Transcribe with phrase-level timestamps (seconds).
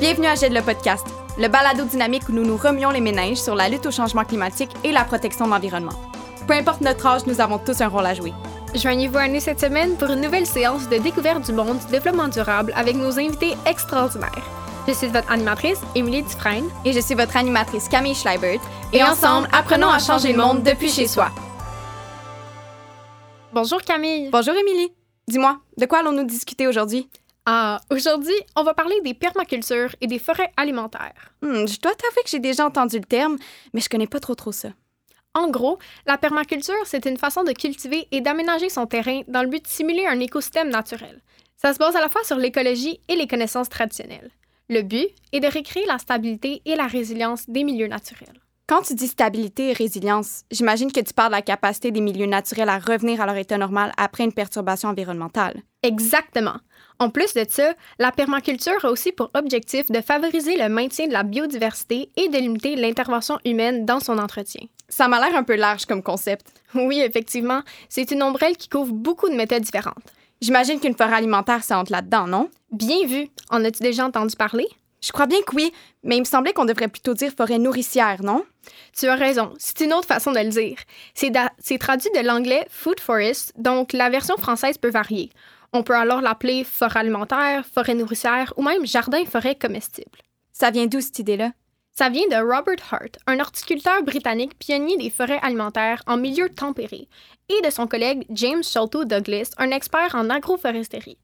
[0.00, 3.54] Bienvenue à GED le podcast, le balado dynamique où nous nous remuons les méninges sur
[3.54, 5.92] la lutte au changement climatique et la protection de l'environnement.
[6.48, 8.32] Peu importe notre âge, nous avons tous un rôle à jouer.
[8.74, 12.28] Joignez-vous à nous cette semaine pour une nouvelle séance de découverte du monde du développement
[12.28, 14.48] durable avec nos invités extraordinaires.
[14.88, 16.70] Je suis votre animatrice, Émilie Dufresne.
[16.86, 18.60] Et je suis votre animatrice, Camille Schleibert.
[18.94, 21.28] Et ensemble, apprenons à changer le monde depuis chez soi.
[23.52, 24.30] Bonjour Camille.
[24.32, 24.94] Bonjour Émilie.
[25.28, 27.06] Dis-moi, de quoi allons-nous discuter aujourd'hui?
[27.46, 31.32] Ah, aujourd'hui, on va parler des permacultures et des forêts alimentaires.
[31.42, 33.38] Hmm, je dois t'avouer que j'ai déjà entendu le terme,
[33.72, 34.68] mais je connais pas trop trop ça.
[35.34, 39.48] En gros, la permaculture, c'est une façon de cultiver et d'aménager son terrain dans le
[39.48, 41.22] but de simuler un écosystème naturel.
[41.56, 44.30] Ça se base à la fois sur l'écologie et les connaissances traditionnelles.
[44.68, 48.40] Le but est de recréer la stabilité et la résilience des milieux naturels.
[48.66, 52.26] Quand tu dis stabilité et résilience, j'imagine que tu parles de la capacité des milieux
[52.26, 55.60] naturels à revenir à leur état normal après une perturbation environnementale.
[55.82, 56.54] Exactement.
[57.00, 61.14] En plus de ça, la permaculture a aussi pour objectif de favoriser le maintien de
[61.14, 64.66] la biodiversité et de limiter l'intervention humaine dans son entretien.
[64.90, 66.46] Ça m'a l'air un peu large comme concept.
[66.74, 70.04] Oui, effectivement, c'est une ombrelle qui couvre beaucoup de méthodes différentes.
[70.40, 72.48] J'imagine qu'une forêt alimentaire, ça entre là-dedans, non?
[72.70, 73.28] Bien vu.
[73.48, 74.68] En as-tu déjà entendu parler?
[75.02, 75.72] Je crois bien que oui,
[76.04, 78.44] mais il me semblait qu'on devrait plutôt dire forêt nourricière, non?
[78.96, 80.76] Tu as raison, c'est une autre façon de le dire.
[81.14, 85.30] C'est traduit de l'anglais food forest, donc la version française peut varier.
[85.72, 90.18] On peut alors l'appeler forêt alimentaire, forêt nourricière ou même jardin-forêt comestible.
[90.52, 91.52] Ça vient d'où cette idée-là?
[91.92, 97.08] Ça vient de Robert Hart, un horticulteur britannique pionnier des forêts alimentaires en milieu tempéré,
[97.48, 101.18] et de son collègue James Sholto Douglas, un expert en agroforesterie.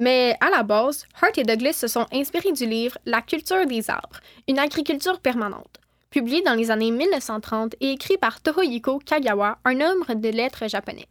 [0.00, 3.90] Mais à la base, Hart et Douglas se sont inspirés du livre La culture des
[3.90, 9.80] arbres, une agriculture permanente, publié dans les années 1930 et écrit par Tohoyuko Kagawa, un
[9.80, 11.08] homme de lettres japonais.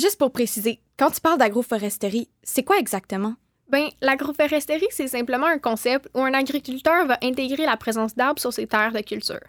[0.00, 3.34] Juste pour préciser, quand tu parles d'agroforesterie, c'est quoi exactement?
[3.68, 8.50] Ben, l'agroforesterie, c'est simplement un concept où un agriculteur va intégrer la présence d'arbres sur
[8.50, 9.46] ses terres de culture.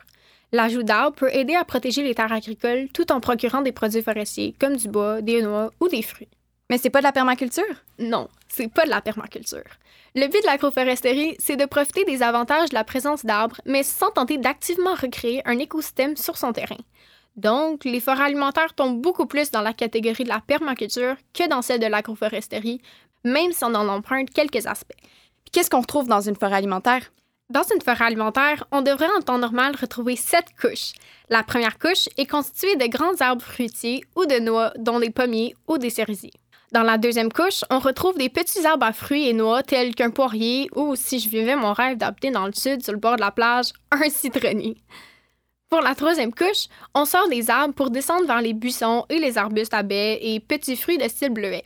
[0.52, 4.54] L'ajout d'arbres peut aider à protéger les terres agricoles tout en procurant des produits forestiers
[4.60, 6.28] comme du bois, des noix ou des fruits.
[6.70, 7.64] Mais c'est pas de la permaculture?
[7.98, 9.64] Non, c'est pas de la permaculture.
[10.16, 14.12] Le but de l'agroforesterie, c'est de profiter des avantages de la présence d'arbres, mais sans
[14.12, 16.76] tenter d'activement recréer un écosystème sur son terrain.
[17.36, 21.62] Donc, les forêts alimentaires tombent beaucoup plus dans la catégorie de la permaculture que dans
[21.62, 22.82] celle de l'agroforesterie,
[23.24, 24.98] même si on en emprunte quelques aspects.
[25.52, 27.12] Qu'est-ce qu'on retrouve dans une forêt alimentaire?
[27.50, 30.94] Dans une forêt alimentaire, on devrait en temps normal retrouver sept couches.
[31.30, 35.56] La première couche est constituée de grands arbres fruitiers ou de noix, dont des pommiers
[35.68, 36.32] ou des cerisiers.
[36.72, 40.12] Dans la deuxième couche, on retrouve des petits arbres à fruits et noix tels qu'un
[40.12, 43.22] poirier ou, si je vivais mon rêve d'habiter dans le sud sur le bord de
[43.22, 44.78] la plage, un citronnier.
[45.72, 49.38] Pour la troisième couche, on sort des arbres pour descendre vers les buissons et les
[49.38, 51.64] arbustes à baies et petits fruits de style bleuet.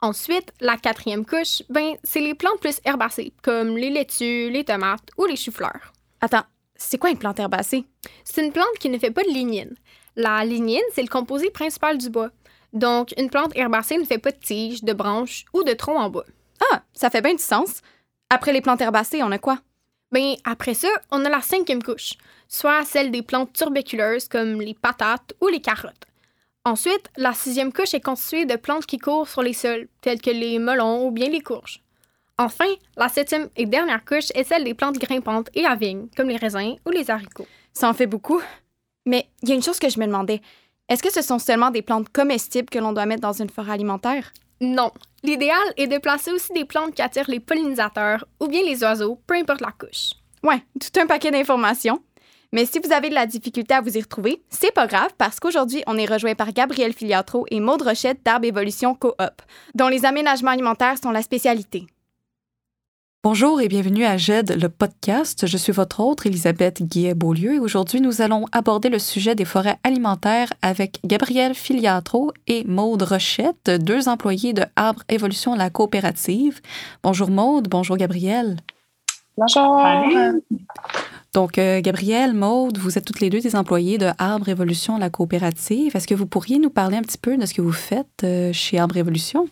[0.00, 5.08] Ensuite, la quatrième couche, ben, c'est les plantes plus herbacées, comme les laitues, les tomates
[5.16, 5.92] ou les choux-fleurs.
[6.20, 6.42] Attends,
[6.74, 7.84] c'est quoi une plante herbacée?
[8.24, 9.76] C'est une plante qui ne fait pas de lignine.
[10.16, 12.30] La lignine, c'est le composé principal du bois.
[12.72, 16.10] Donc, une plante herbacée ne fait pas de tiges, de branches ou de troncs en
[16.10, 16.26] bois.
[16.72, 17.82] Ah, ça fait bien du sens.
[18.30, 19.60] Après les plantes herbacées, on a quoi?
[20.10, 22.14] Bien, après ça, on a la cinquième couche,
[22.48, 26.06] soit celle des plantes turbéculeuses comme les patates ou les carottes.
[26.64, 30.30] Ensuite, la sixième couche est constituée de plantes qui courent sur les sols, telles que
[30.30, 31.80] les melons ou bien les courges.
[32.36, 36.28] Enfin, la septième et dernière couche est celle des plantes grimpantes et à vigne, comme
[36.28, 37.46] les raisins ou les haricots.
[37.72, 38.40] Ça en fait beaucoup.
[39.06, 40.40] Mais il y a une chose que je me demandais.
[40.88, 43.72] Est-ce que ce sont seulement des plantes comestibles que l'on doit mettre dans une forêt
[43.72, 44.32] alimentaire?
[44.60, 44.92] Non.
[45.22, 49.20] L'idéal est de placer aussi des plantes qui attirent les pollinisateurs ou bien les oiseaux,
[49.26, 50.12] peu importe la couche.
[50.42, 52.02] Ouais, tout un paquet d'informations.
[52.52, 55.38] Mais si vous avez de la difficulté à vous y retrouver, c'est pas grave parce
[55.38, 59.42] qu'aujourd'hui, on est rejoint par Gabriel Filiatro et Maude Rochette d'Arbre Évolution Coop,
[59.74, 61.86] dont les aménagements alimentaires sont la spécialité.
[63.22, 65.46] Bonjour et bienvenue à GED, le podcast.
[65.46, 69.76] Je suis votre autre, Elisabeth Guillet-Beaulieu, et aujourd'hui, nous allons aborder le sujet des forêts
[69.84, 76.62] alimentaires avec Gabriel Filiatro et Maude Rochette, deux employés de Arbre Évolution la coopérative.
[77.02, 78.56] Bonjour Maude, bonjour Gabriel.
[79.36, 79.82] Bonjour.
[81.38, 85.08] Donc, euh, Gabriel, Maude, vous êtes toutes les deux des employés de Arbre Évolution la
[85.08, 85.94] coopérative.
[85.94, 88.52] Est-ce que vous pourriez nous parler un petit peu de ce que vous faites euh,
[88.52, 89.48] chez Arbre Évolution?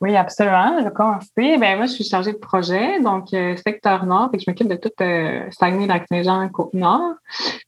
[0.00, 0.80] Oui, absolument.
[0.80, 1.58] Je vais commencer.
[1.58, 4.74] Ben, moi, je suis chargée de projet, donc euh, secteur nord, et je m'occupe de
[4.74, 7.14] tout euh, Saguenay-Lac-Saint-Jean, Côte-Nord.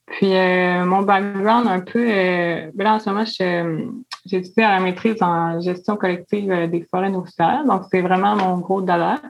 [0.07, 4.81] Puis euh, mon background un peu, ben là, en ce moment, j'ai étudié à la
[4.81, 9.21] maîtrise en gestion collective des forêts nourricières, donc c'est vraiment mon gros dada.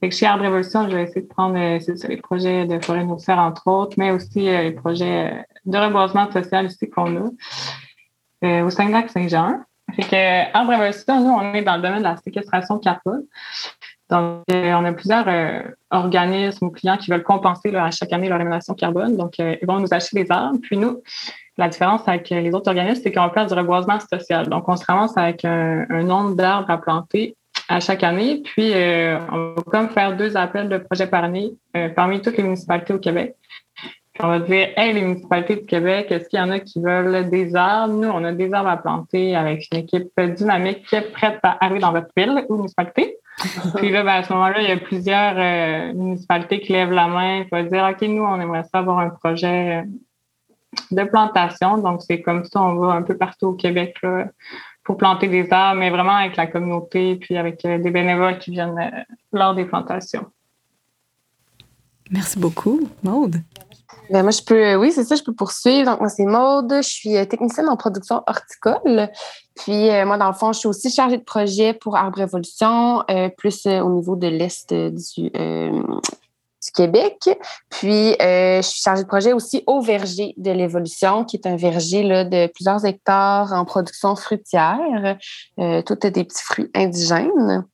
[0.00, 3.38] Fait que chez Arbre Révolution, je vais essayer de prendre les projets de forêts nourricières,
[3.38, 9.60] entre autres, mais aussi les projets de reboisement social ici qu'on a au Saguenay-Lac-Saint-Jean.
[9.96, 13.24] Fait que, en Révolution, nous, on est dans le domaine de la séquestration carbone.
[14.10, 15.26] Donc, on a plusieurs
[15.90, 19.16] organismes ou clients qui veulent compenser à chaque année leur émanation carbone.
[19.16, 20.58] Donc, ils vont nous acheter des arbres.
[20.62, 21.02] Puis nous,
[21.58, 24.48] la différence avec les autres organismes, c'est qu'on va faire du reboisement social.
[24.48, 27.36] Donc, on se ramasse avec un, nombre d'arbres à planter
[27.68, 28.42] à chaque année.
[28.44, 31.52] Puis, on va comme faire deux appels de projets par année
[31.94, 33.34] parmi toutes les municipalités au Québec
[34.20, 37.28] on va dire, hey, les municipalités du Québec, est-ce qu'il y en a qui veulent
[37.30, 37.94] des arbres?
[37.94, 41.64] Nous, on a des arbres à planter avec une équipe dynamique qui est prête à
[41.64, 43.16] arriver dans votre ville ou municipalité.
[43.76, 47.06] Puis là, ben, à ce moment-là, il y a plusieurs euh, municipalités qui lèvent la
[47.06, 49.84] main et vont dire, OK, nous, on aimerait ça avoir un projet
[50.90, 51.78] de plantation.
[51.78, 53.96] Donc, c'est comme ça, on va un peu partout au Québec
[54.88, 58.52] pour planter des arbres, mais vraiment avec la communauté, puis avec euh, des bénévoles qui
[58.52, 60.24] viennent euh, lors des plantations.
[62.10, 63.36] Merci beaucoup, Maude.
[64.08, 65.90] Ben moi, je peux, euh, oui, c'est ça, je peux poursuivre.
[65.90, 66.72] Donc, moi, c'est Maude.
[66.76, 69.10] Je suis technicienne en production horticole.
[69.56, 73.04] Puis, euh, moi, dans le fond, je suis aussi chargée de projet pour Arbre Évolution,
[73.36, 75.30] plus au niveau de l'Est du,
[76.72, 77.28] Québec.
[77.70, 82.02] Puis, je suis chargée de projet aussi au verger de l'évolution, qui est un verger
[82.02, 85.16] là, de plusieurs hectares en production fruitière,
[85.56, 87.64] tout des petits fruits indigènes.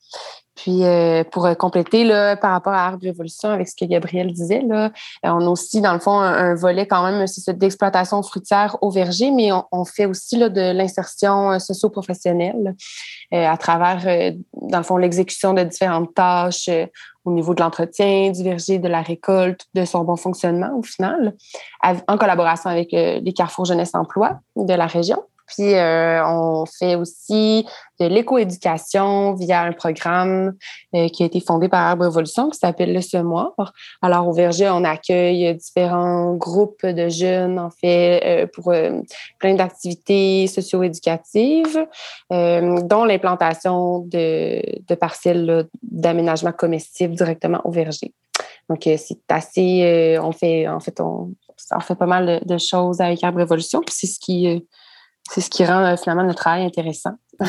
[0.54, 4.32] Puis euh, pour euh, compléter là, par rapport à Arbre d'évolution avec ce que Gabriel
[4.32, 4.90] disait, là, euh,
[5.24, 9.50] on a aussi dans le fond un, volet quand même d'exploitation fruitière au verger, mais
[9.72, 12.74] on, fait aussi là, de l'insertion socio-professionnelle
[13.32, 16.70] à travers dans le fond l'exécution de différentes tâches
[17.24, 21.34] au niveau de l'entretien du verger, de la récolte, de son bon fonctionnement au final,
[21.82, 25.22] en collaboration avec les Carrefour Jeunesse Emploi de la région.
[25.46, 27.66] Puis, euh, on fait aussi
[28.00, 30.54] de l'écoéducation via un programme
[30.94, 33.52] euh, qui a été fondé par Arbre Évolution qui s'appelle le Semoir.
[34.00, 38.72] Alors, au Verger, on accueille différents groupes de jeunes, en fait, euh, pour
[39.38, 41.86] plein d'activités socio-éducatives,
[42.30, 48.12] dont l'implantation de, parcelles d'aménagement comestible directement au Verger.
[48.70, 50.18] Donc, c'est assez.
[50.22, 51.34] on fait, en fait, on,
[51.70, 53.82] on fait pas mal de, de choses avec Arbre Évolution.
[53.82, 54.64] Puis, c'est ce qui
[55.30, 57.12] c'est ce qui rend euh, finalement notre travail intéressant.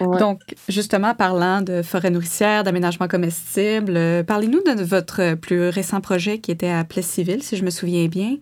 [0.00, 6.38] Donc, justement, parlant de forêt nourricière, d'aménagement comestible, euh, parlez-nous de votre plus récent projet
[6.38, 8.36] qui était à Plessisville, si je me souviens bien.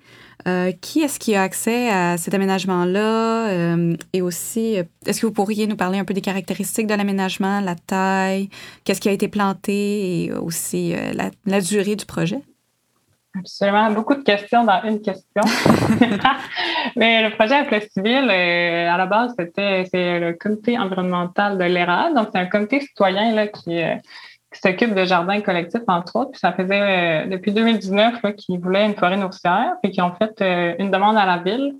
[0.49, 3.77] Euh, qui est-ce qui a accès à cet aménagement-là?
[4.13, 4.77] et aussi,
[5.07, 8.49] est-ce que vous pourriez nous parler un peu des caractéristiques de l'aménagement, la taille,
[8.83, 10.25] qu'est-ce qui a été planté?
[10.25, 12.43] Et aussi la durée du projet?
[13.39, 13.91] Absolument.
[13.93, 15.43] Beaucoup de questions dans une question.
[16.97, 21.65] Mais le projet à Civil, euh, à la base, c'était c'est le comité environnemental de
[21.65, 22.11] l'ERA.
[22.13, 23.95] Donc, c'est un comité citoyen là, qui, euh,
[24.53, 26.33] qui s'occupe de jardins collectifs, entre autres.
[26.33, 30.77] Puis ça faisait euh, depuis 2019 qu'ils voulaient une forêt nourricière, puis qui ont fait
[30.79, 31.77] une demande à la ville.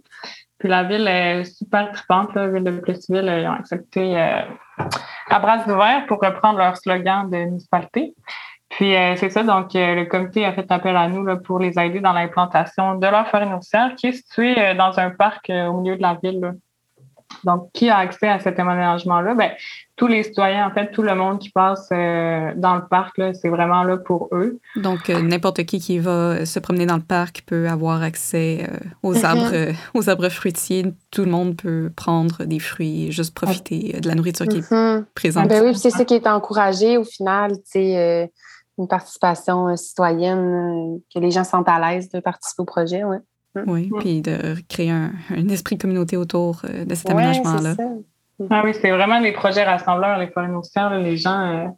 [0.59, 5.59] Puis la ville est super tripante, la ville de Plessisville, ils ont accepté à bras
[5.67, 8.15] ouverts pour reprendre leur slogan de municipalité.
[8.73, 11.59] Puis euh, c'est ça, donc euh, le comité a fait appel à nous là, pour
[11.59, 15.51] les aider dans l'implantation de leur forêt nourricière qui est située euh, dans un parc
[15.51, 16.55] au milieu de la ville.
[17.45, 19.35] Donc, qui a accès à cet aménagement-là?
[19.35, 19.53] Ben,
[19.97, 23.85] tous les citoyens, en fait, tout le monde qui passe dans le parc, c'est vraiment
[23.85, 24.61] là pour eux.
[24.77, 28.69] Donc, n'importe qui qui va se promener dans le parc peut avoir accès
[29.03, 29.25] aux mm-hmm.
[29.25, 30.93] arbres, aux arbres fruitiers.
[31.11, 34.71] Tout le monde peut prendre des fruits et juste profiter de la nourriture qui est
[34.71, 35.05] mm-hmm.
[35.15, 35.49] présente.
[35.49, 38.31] Ben oui, c'est ça qui est encouragé au final, tu sais
[38.79, 43.05] une participation euh, citoyenne, euh, que les gens sont à l'aise de participer au projet.
[43.05, 43.19] Ouais.
[43.55, 43.63] Mm.
[43.67, 45.13] Oui, puis de créer un,
[45.51, 47.75] esprit de communauté autour euh, de cet aménagement-là.
[48.51, 50.49] Ah oui, c'est vraiment des projets rassembleurs, les forêts.
[51.01, 51.77] Les gens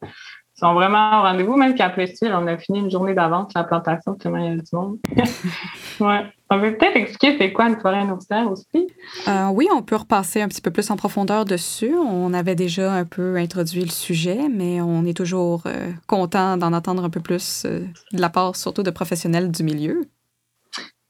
[0.55, 1.57] sont vraiment au rendez-vous.
[1.57, 4.57] Même qu'à Plessis, on a fini une journée d'avance la plantation, tellement il y a
[4.57, 4.99] du monde.
[6.01, 6.23] ouais.
[6.51, 8.87] On peut peut-être expliquer c'est quoi une forêt nourricière aussi?
[9.27, 11.95] Euh, oui, on peut repasser un petit peu plus en profondeur dessus.
[11.97, 16.73] On avait déjà un peu introduit le sujet, mais on est toujours euh, content d'en
[16.73, 17.81] entendre un peu plus euh,
[18.13, 20.07] de la part surtout de professionnels du milieu.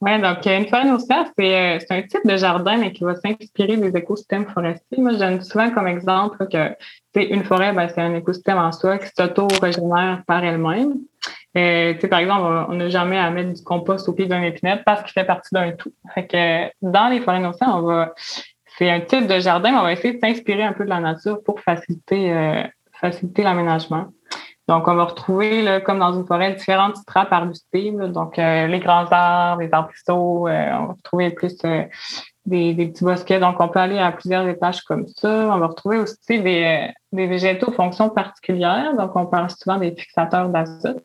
[0.01, 3.97] Oui, donc une forêt nourricière, c'est un type de jardin, mais qui va s'inspirer des
[3.99, 4.99] écosystèmes forestiers.
[4.99, 6.75] Moi, je donne souvent comme exemple que
[7.17, 10.95] une forêt, ben, c'est un écosystème en soi qui s'auto-régénère par elle-même.
[11.57, 15.03] Euh, par exemple, on n'a jamais à mettre du compost au pied d'un épinette parce
[15.03, 15.93] qu'il fait partie d'un tout.
[16.17, 18.13] Que dans les forêts nourricières, on va
[18.77, 20.99] c'est un type de jardin, mais on va essayer de s'inspirer un peu de la
[20.99, 22.63] nature pour faciliter euh,
[23.01, 24.07] faciliter l'aménagement.
[24.67, 27.99] Donc, on va retrouver, là, comme dans une forêt, différentes strates arbustives.
[27.99, 31.57] Donc, euh, les grands arbres, les arbrisseaux, euh, on va retrouver plus
[32.47, 33.41] des, petits bosquets.
[33.41, 35.51] Donc, on peut aller à plusieurs étages comme ça.
[35.55, 38.95] On va retrouver aussi des, des végétaux aux fonctions particulières.
[38.97, 41.05] Donc, on parle souvent des fixateurs d'azote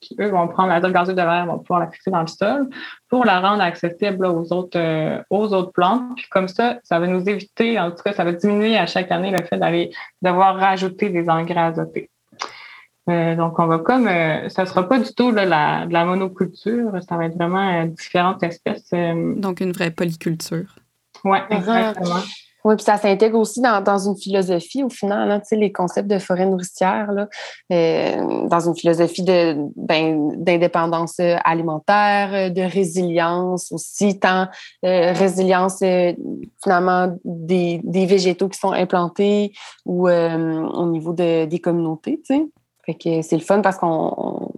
[0.00, 2.68] qui, eux, vont prendre l'azote gazeux de l'air, vont pouvoir la fixer dans le sol
[3.08, 6.16] pour la rendre accessible aux autres, euh, aux autres plantes.
[6.16, 9.10] Puis comme ça, ça va nous éviter, en tout cas, ça va diminuer à chaque
[9.10, 9.90] année le fait d'aller
[10.22, 12.10] devoir rajouter des engrais azotés.
[13.10, 16.04] Euh, donc, on va comme, euh, ça sera pas du tout là, la, de la
[16.04, 18.90] monoculture, ça va être vraiment euh, différentes espèces.
[19.36, 20.76] Donc, une vraie polyculture.
[21.24, 22.20] Oui, exactement.
[22.64, 26.18] Oui, puis ça s'intègre aussi dans, dans, une philosophie, au final, hein, les concepts de
[26.18, 27.28] forêt nourricière, là,
[27.70, 34.48] euh, dans une philosophie de, ben, d'indépendance alimentaire, de résilience aussi, tant
[34.86, 35.80] euh, résilience
[36.62, 39.52] finalement des, des, végétaux qui sont implantés
[39.84, 42.22] ou au niveau de, des communautés.
[42.24, 42.46] sais.
[42.86, 44.52] Fait que c'est le fun parce qu'on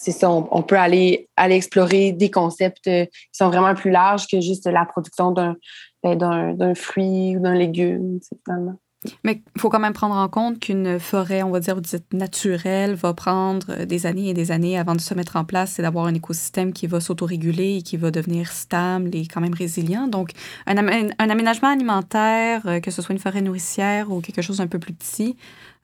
[0.00, 4.28] c'est ça, on, peut aller, aller explorer des concepts euh, qui sont vraiment plus larges
[4.28, 5.56] que juste la production d'un,
[6.04, 8.76] ben, fruit ou d'un légume, finalement.
[9.22, 11.80] Mais il faut quand même prendre en compte qu'une forêt, on va dire,
[12.12, 15.78] naturelle, va prendre euh, des années et des années avant de se mettre en place
[15.78, 19.54] et d'avoir un écosystème qui va s'autoréguler et qui va devenir stable et quand même
[19.54, 20.08] résilient.
[20.08, 20.32] Donc,
[20.66, 20.76] un,
[21.18, 24.94] aménagement alimentaire, euh, que ce soit une forêt nourricière ou quelque chose d'un peu plus
[24.94, 25.36] petit,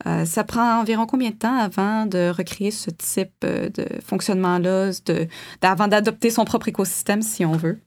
[0.06, 4.90] euh, ça prend environ combien de temps avant de recréer ce type de fonctionnement-là,
[5.62, 7.83] avant d'adopter son propre écosystème, si on veut?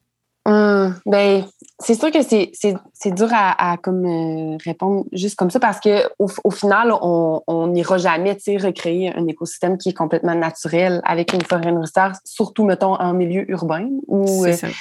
[0.47, 1.43] Hum, ben,
[1.77, 6.51] c'est sûr que c'est, dur à, comme, euh, répondre juste comme ça parce qu'au au
[6.51, 12.13] final, on n'ira jamais recréer un écosystème qui est complètement naturel avec une forêt nourricière,
[12.23, 14.71] surtout, mettons, en milieu urbain où c'est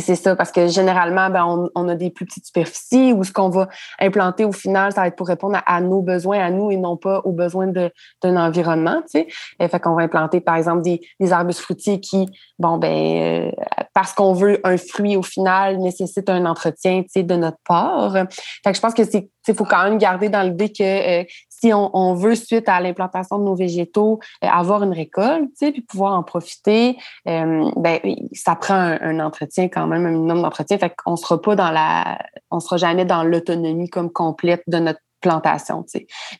[0.00, 3.68] ça, parce que généralement, ben, on, a des plus petites superficies où ce qu'on va
[4.00, 6.96] implanter au final, ça va être pour répondre à, nos besoins, à nous, et non
[6.96, 9.02] pas aux besoins d'un environnement.
[9.10, 9.68] Tu sais.
[9.68, 13.50] Fait qu'on va implanter, par exemple, des, des arbustes fruitiers qui, bon, ben, euh,
[13.94, 18.12] parce qu'on veut un fruit au final, nécessitent un entretien tu sais, de notre part.
[18.64, 21.24] Fait que je pense que c'est il faut quand même garder dans l'idée que euh,
[21.58, 26.14] si on, veut, suite à l'implantation de nos végétaux, euh, avoir une récolte, puis pouvoir
[26.14, 26.96] en profiter,
[27.28, 27.98] euh, ben,
[28.32, 30.78] ça prend un, entretien quand même, un minimum d'entretien.
[30.78, 32.18] Fait qu'on sera pas dans la,
[32.50, 35.00] on sera jamais dans l'autonomie comme complète de notre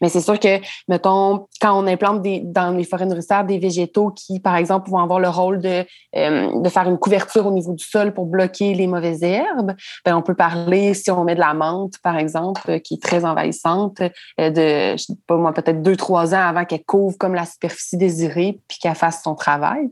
[0.00, 4.40] Mais c'est sûr que, mettons, quand on implante dans les forêts nourricières des végétaux qui,
[4.40, 5.84] par exemple, vont avoir le rôle de,
[6.16, 9.74] euh, de faire une couverture au niveau du sol pour bloquer les mauvaises herbes,
[10.04, 13.24] ben, on peut parler, si on met de la menthe, par exemple, qui est très
[13.24, 14.00] envahissante,
[14.40, 17.46] euh, de, je sais pas moi, peut-être deux, trois ans avant qu'elle couvre comme la
[17.46, 19.88] superficie désirée puis qu'elle fasse son travail.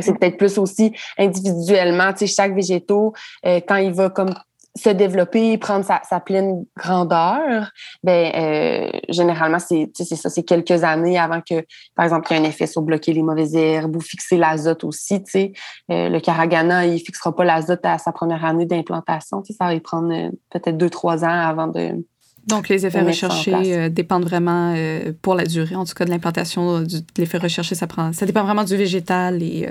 [0.00, 3.12] C'est peut-être plus aussi individuellement, tu chaque végétaux,
[3.46, 4.34] euh, quand il va comme
[4.76, 7.70] se développer, prendre sa, pleine grandeur,
[8.02, 11.64] ben euh, généralement c'est c'est ça, c'est quelques années avant que,
[11.94, 14.82] par exemple, il y ait un effet sur bloquer les mauvaises herbes ou fixer l'azote
[14.82, 15.22] aussi.
[15.22, 15.52] Tu sais,
[15.92, 19.42] euh, le caragana, il fixera pas l'azote à sa première année d'implantation.
[19.42, 22.04] Tu sais, ça va y prendre euh, peut-être deux trois ans avant de
[22.46, 24.74] donc, les effets recherchés dépendent vraiment,
[25.22, 28.44] pour la durée, en tout cas, de l'implantation de l'effet recherché, ça prend, ça dépend
[28.44, 29.66] vraiment du végétal et.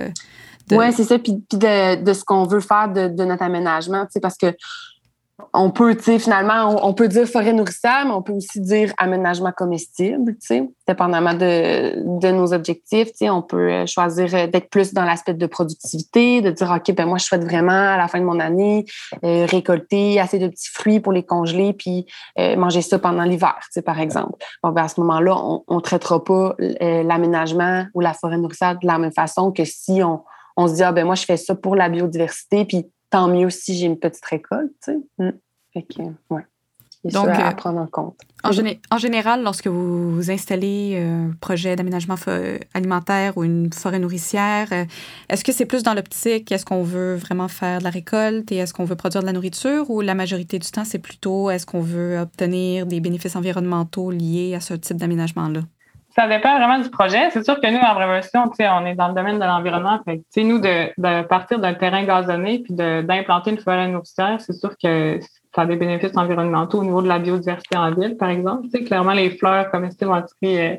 [0.72, 4.14] Oui, c'est ça, puis, de, de, ce qu'on veut faire de, de notre aménagement, tu
[4.14, 4.56] sais, parce que
[5.52, 8.94] on peut, tu sais, finalement, on, peut dire forêt nourricière, mais on peut aussi dire
[8.98, 13.12] aménagement comestible, tu sais, dépendamment de, nos objectifs.
[13.14, 16.96] Tu on peut euh, choisir euh, d'être plus dans l'aspect de productivité, de dire, OK,
[16.96, 18.86] ben moi, je souhaite vraiment, à la fin de mon année,
[19.24, 22.06] euh, récolter assez de petits fruits pour les congeler, puis
[22.58, 24.34] manger ça pendant l'hiver, par exemple.
[24.62, 25.36] Bon, ben à ce moment-là,
[25.68, 30.04] on ne traitera pas l'aménagement ou la forêt nourricière de la même façon que si
[30.04, 30.22] on,
[30.56, 32.66] on se dit, ah, ben moi, je fais ça pour la biodiversité,
[33.14, 34.98] tant mieux si j'ai une petite récolte, tu sais.
[35.20, 35.34] Mm.
[35.72, 36.02] Fait que,
[36.32, 36.42] ouais.
[37.04, 38.18] Donc, à euh, prendre en compte.
[38.44, 42.16] En, général, lorsque vous, installez un projet d'aménagement
[42.74, 44.86] alimentaire ou une forêt nourricière, euh,
[45.30, 48.56] est-ce que c'est plus dans l'optique, est-ce qu'on veut vraiment faire de la récolte et
[48.56, 51.66] est-ce qu'on veut produire de la nourriture ou la majorité du temps, c'est plutôt est-ce
[51.66, 55.62] qu'on veut obtenir des bénéfices environnementaux liés à ce type d'aménagement-là?
[56.16, 57.30] Ça dépend vraiment du projet.
[57.32, 60.00] C'est sûr que nous, en révolution, on est dans le domaine de l'environnement.
[60.06, 65.20] Nous, de, de partir d'un terrain gazonné puis d'implanter une forêt nourricière, c'est sûr que
[65.56, 68.68] ça a des bénéfices environnementaux au niveau de la biodiversité en ville, par exemple.
[68.70, 70.76] sais, clairement, les fleurs comestibles vont attirer euh,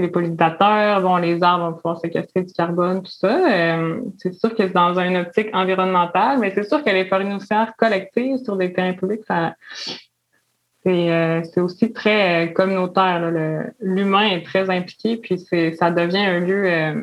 [0.00, 3.50] les pollinisateurs, bon, les arbres vont pouvoir séquestrer du carbone, tout ça.
[3.50, 7.24] Euh, c'est sûr que c'est dans une optique environnementale, mais c'est sûr que les forêts
[7.24, 9.54] nourricières collectives sur des terrains publics, ça,
[11.44, 13.30] c'est aussi très euh, communautaire.
[13.80, 16.64] L'humain est très impliqué, puis ça devient un lieu.
[16.66, 17.02] Euh,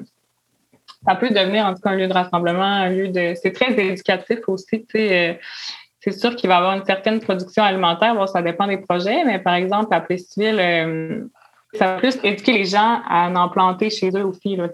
[1.05, 3.33] ça peut devenir en tout cas un lieu de rassemblement, un lieu de.
[3.41, 4.85] C'est très éducatif aussi.
[4.89, 8.15] c'est sûr qu'il va y avoir une certaine production alimentaire.
[8.15, 11.29] Bon, ça dépend des projets, mais par exemple, à Plessisville,
[11.73, 14.55] ça va plus éduquer les gens à en planter chez eux aussi.
[14.55, 14.69] Là,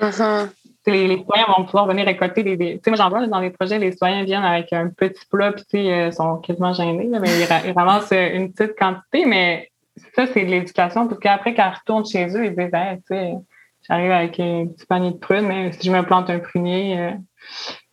[0.00, 0.48] uh-huh
[0.90, 2.56] les, les, citoyens vont pouvoir venir récolter des.
[2.56, 5.52] Tu sais, moi, j'en vois dans les projets, les citoyens viennent avec un petit plat,
[5.52, 9.70] puis ils euh, sont quasiment gênés, mais ils, ramassent euh, une petite quantité, mais
[10.14, 13.34] ça, c'est de l'éducation, parce qu'après, quand ils retournent chez eux, ils disent, tu sais,
[13.88, 17.10] j'arrive avec un petit panier de prunes, mais si je me plante un prunier, euh,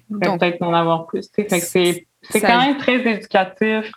[0.09, 1.29] je vais peut-être en avoir plus.
[1.31, 3.91] Tu sais, c'est quand même très éducatif.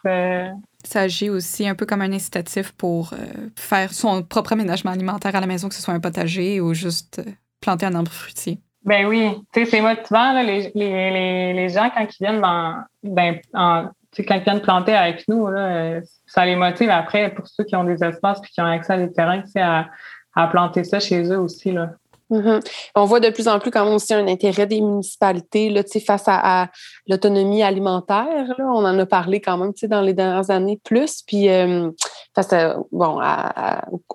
[0.85, 3.15] ça agit aussi un peu comme un incitatif pour
[3.57, 7.21] faire son propre aménagement alimentaire à la maison, que ce soit un potager ou juste
[7.61, 8.59] planter un arbre fruitier.
[8.85, 12.77] Ben oui, tu sais, c'est motivant, là, les, les, les, gens, quand ils viennent dans,
[13.03, 17.77] ben, quand ils viennent planter avec nous, là, ça les motive après pour ceux qui
[17.77, 19.87] ont des espaces et qui ont accès à des terrains, à,
[20.35, 21.73] à planter ça chez eux aussi.
[21.73, 21.91] Là.
[22.31, 22.61] Mm-hmm.
[22.95, 26.25] On voit de plus en plus quand même aussi un intérêt des municipalités là, face
[26.27, 26.69] à,
[27.07, 28.55] l'autonomie alimentaire.
[28.57, 28.65] Là.
[28.65, 31.23] On en a parlé quand même dans les dernières années plus.
[31.27, 31.91] Puis euh,
[32.35, 33.21] face à, bon,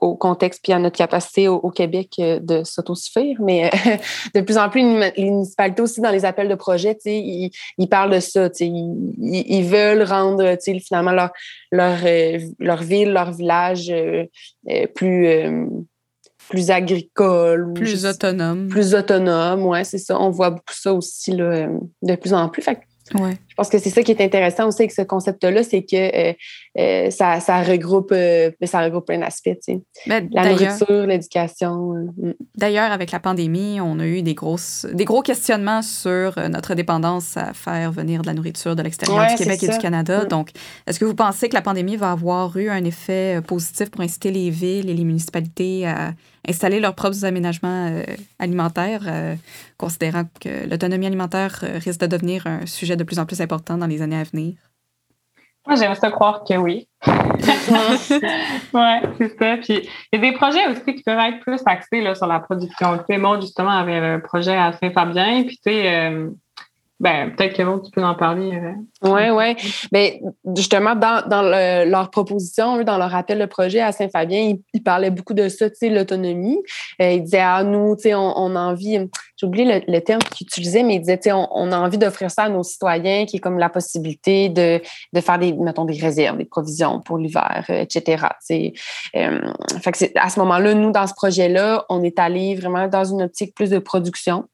[0.02, 3.38] au contexte puis à notre capacité au, Québec euh, de s'autosuffire.
[3.42, 3.98] Mais euh,
[4.36, 8.14] de plus en plus, les municipalités aussi dans les appels de projet, ils, ils parlent
[8.14, 8.50] de ça.
[8.60, 11.32] Ils, ils, veulent rendre finalement leur,
[11.72, 11.98] leur,
[12.60, 13.94] leur ville, leur village
[14.94, 15.68] plus
[16.48, 17.74] plus agricole.
[17.74, 18.68] Plus autonome.
[18.68, 20.20] Plus autonome, oui, c'est ça.
[20.20, 21.68] On voit beaucoup ça aussi là,
[22.04, 22.62] de plus en plus.
[22.62, 22.80] Fait
[23.14, 23.38] Ouais.
[23.56, 26.34] Je pense que c'est ça qui est intéressant aussi avec ce concept-là, c'est que euh,
[26.78, 29.50] euh, ça, ça, regroupe, euh, ça regroupe plein d'aspects.
[30.06, 31.94] La nourriture, l'éducation.
[32.18, 32.34] Mm.
[32.58, 37.38] D'ailleurs, avec la pandémie, on a eu des, grosses, des gros questionnements sur notre dépendance
[37.38, 40.26] à faire venir de la nourriture de l'extérieur du Québec et du Canada.
[40.26, 40.28] Mm.
[40.28, 40.50] Donc,
[40.86, 44.32] est-ce que vous pensez que la pandémie va avoir eu un effet positif pour inciter
[44.32, 46.12] les villes et les municipalités à
[46.48, 47.92] installer leurs propres aménagements
[48.38, 49.02] alimentaires,
[49.78, 53.88] considérant que l'autonomie alimentaire risque de devenir un sujet de plus en plus important dans
[53.88, 54.56] les années à venir?
[55.68, 56.88] Moi, j'aime ça croire que oui.
[57.08, 57.12] oui,
[59.18, 59.58] c'est ça.
[59.58, 62.40] Puis il y a des projets aussi qui peuvent être plus axés là, sur la
[62.40, 62.98] production.
[63.00, 66.30] Tu sais, moi, justement, avait un projet à Saint-Fabien, puis tu sais, euh,
[67.00, 68.62] ben, peut-être que tu peux en parler.
[69.02, 69.36] Oui, euh.
[69.36, 69.56] oui.
[69.92, 74.84] Mais ben, justement, dans, dans leur proposition, dans leur appel de projet à Saint-Fabien, ils,
[74.84, 76.60] parlaient beaucoup de ça, tu sais, l'autonomie.
[77.02, 80.22] Euh, ils disaient, ah, nous, tu sais, on, on, a envie, j'ai oublié le, terme
[80.22, 83.38] qu'ils utilisaient, mais disaient, tu sais, on, a envie d'offrir ça à nos citoyens, qui
[83.38, 84.82] est comme la possibilité de,
[85.14, 88.26] de faire des, mettons, des réserves, des provisions pour l'hiver, euh, etc.
[88.42, 93.22] fait que à ce moment-là, nous, dans ce projet-là, on est allé vraiment dans une
[93.24, 94.46] optique plus de production.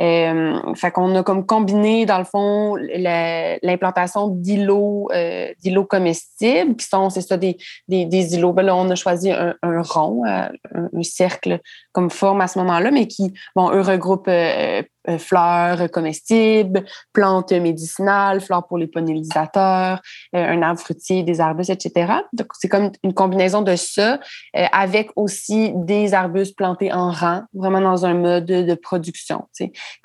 [0.00, 6.86] Euh, fait qu'on a comme combiné, dans le fond, l'implantation d'îlots euh, d'îlots comestibles, qui
[6.86, 7.56] sont, c'est ça, des,
[7.88, 8.52] des, îlots.
[8.52, 11.60] Ben là, on a choisi un, rond, euh, un, cercle
[11.92, 14.82] comme forme à ce moment-là, mais qui, bon, eux regroupent euh,
[15.18, 20.00] fleurs comestibles, plantes médicinales, fleurs pour les pollinisateurs,
[20.34, 22.12] euh, un arbre fruitier, des arbustes, etc.
[22.32, 24.14] Donc, c'est comme une combinaison de ça
[24.56, 29.48] euh, avec aussi des arbustes plantés en rang, vraiment dans un mode de production.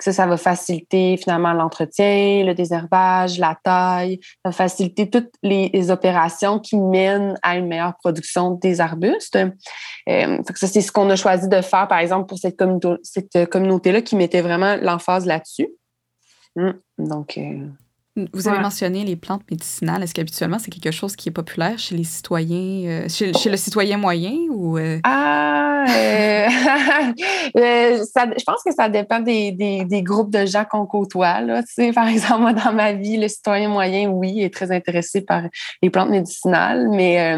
[0.00, 5.70] Ça, ça va faciliter finalement l'entretien, le désherbage, la taille, ça va faciliter toutes les,
[5.90, 9.36] opérations qui mènent à une meilleure production des arbustes.
[10.08, 13.50] Euh, ça, c'est ce qu'on a choisi de faire, par exemple, pour cette, communauté, cette
[13.50, 15.68] communauté-là qui mettait vraiment phase là-dessus.
[16.56, 17.38] Hum, donc.
[17.38, 17.68] Euh,
[18.34, 20.02] vous avez mentionné les plantes médicinales.
[20.02, 23.96] Est-ce qu'habituellement, c'est quelque chose qui est populaire chez les citoyens, euh, chez, le citoyen
[23.96, 24.76] moyen ou.
[24.76, 25.00] Euh?
[25.02, 25.84] Ah,
[27.54, 31.40] je pense que ça dépend des, des, groupes de gens qu'on côtoie.
[31.40, 31.62] Là.
[31.62, 35.22] Tu sais, par exemple, moi, dans ma vie, le citoyen moyen, oui, est très intéressé
[35.22, 35.44] par
[35.80, 36.88] les plantes médicinales.
[36.90, 37.36] Mais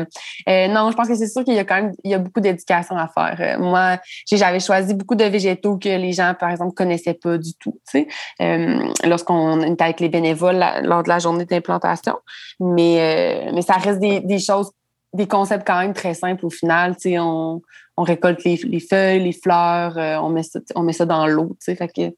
[0.49, 2.41] non, je pense que c'est sûr qu'il y a quand même il y a beaucoup
[2.41, 3.61] d'éducation à faire.
[3.61, 3.99] moi,
[4.31, 7.79] j'avais choisi beaucoup de végétaux que les gens, par exemple, connaissaient pas du tout.
[7.89, 8.07] Tu
[8.41, 8.89] sais.
[9.05, 12.17] Lorsqu'on était avec les bénévoles, lors de la journée d'implantation.
[12.61, 14.71] Mais, euh, mais ça reste des, choses,
[15.13, 16.97] des concepts quand même très simples au final.
[17.19, 17.61] On,
[17.97, 21.57] on récolte les, feuilles, les fleurs, euh, on, met ça, on met ça dans l'eau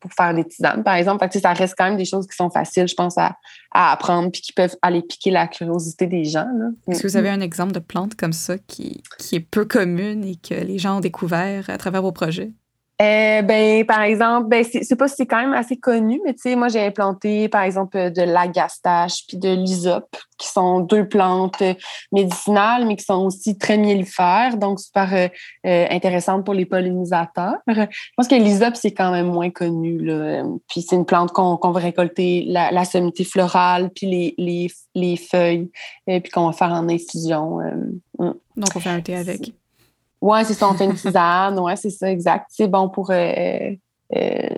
[0.00, 1.26] pour faire des tisanes, par exemple.
[1.30, 3.36] ça reste quand même des choses qui sont faciles, je pense, à,
[3.72, 6.46] apprendre puis qui peuvent aller piquer la curiosité des gens.
[6.88, 10.24] Est-ce que vous avez un exemple de plante comme ça qui, qui est peu commune
[10.24, 12.52] et que les gens ont découvert à travers vos projets?
[13.02, 16.40] Euh, ben, par exemple, ben, c'est pas si c'est quand même assez connu, mais tu
[16.40, 21.62] sais, moi, j'ai implanté, par exemple, de l'agastache puis de l'hysope, qui sont deux plantes
[22.10, 25.28] médicinales, mais qui sont aussi très mellifères, donc super euh,
[25.66, 27.56] euh, intéressantes pour les pollinisateurs.
[27.68, 27.84] Je
[28.16, 30.44] pense que l'hysope, c'est quand même moins connu, là.
[30.66, 35.16] Puis c'est une plante qu'on va récolter la, la, sommité florale, puis les, les, les
[35.18, 35.70] feuilles,
[36.06, 37.58] et puis qu'on va faire en infusion.
[38.18, 38.32] Mm.
[38.56, 39.52] Donc, on fait un thé avec.
[40.26, 41.56] Oui, c'est ça, on fait une tisane.
[41.60, 42.46] Oui, c'est ça, exact.
[42.48, 43.70] C'est bon pour euh,
[44.16, 44.48] euh,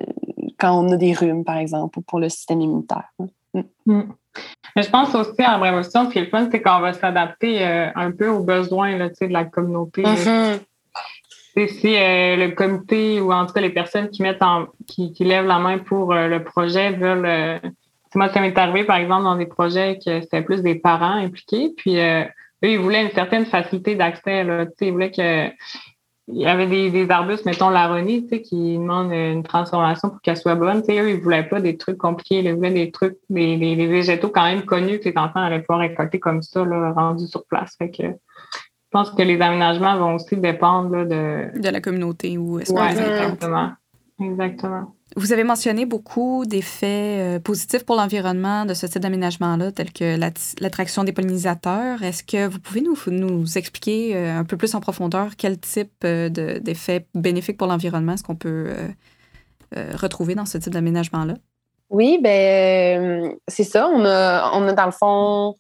[0.59, 3.13] quand on a des rhumes, par exemple, ou pour le système immunitaire.
[3.53, 3.61] Mm.
[3.85, 4.03] Mm.
[4.75, 6.95] Mais je pense aussi à la révolution, ce qui est le fun, c'est qu'on va
[6.95, 10.03] s'adapter euh, un peu aux besoins là, de la communauté.
[10.03, 10.61] Mm-hmm.
[11.55, 15.47] Si le comité ou en tout cas les personnes qui mettent en, qui, qui lèvent
[15.47, 17.61] la main pour le projet veulent.
[18.15, 21.75] moi, ça m'est arrivé, par exemple, dans des projets que c'était plus des parents impliqués.
[21.77, 21.99] Puis
[22.65, 24.47] eux, ils voulaient une certaine facilité d'accès.
[24.81, 25.51] Ils voulaient que
[26.31, 30.21] il y avait des, des arbustes, mettons l'aronie, tu sais, qui demandent une transformation pour
[30.21, 30.83] qu'elle soit bonne.
[30.83, 33.87] Tu sais, eux, ils voulaient pas des trucs compliqués, ils voulaient des trucs, des, des,
[33.87, 37.47] végétaux quand même connus que les enfants allaient pouvoir récolter comme ça, là, rendus sur
[37.47, 37.77] place.
[37.79, 41.59] Fait que je pense que les aménagements vont aussi dépendre là, de...
[41.59, 43.73] De la communauté ou est-ce ouais, exactement.
[44.21, 44.95] Exactement.
[45.19, 50.17] Vous avez mentionné beaucoup d'effets euh, positifs pour l'environnement de ce type d'aménagement-là, tels que
[50.61, 52.05] l'attraction des pollinisateurs.
[52.05, 56.29] Est-ce que vous pouvez nous, expliquer euh, un peu plus en profondeur quel type euh,
[56.29, 58.71] d'effets bénéfiques pour l'environnement est-ce qu'on peut
[59.75, 61.35] retrouver dans ce type d'aménagement-là?
[61.91, 63.89] Oui, ben c'est ça.
[63.89, 65.57] On a, on a dans le fond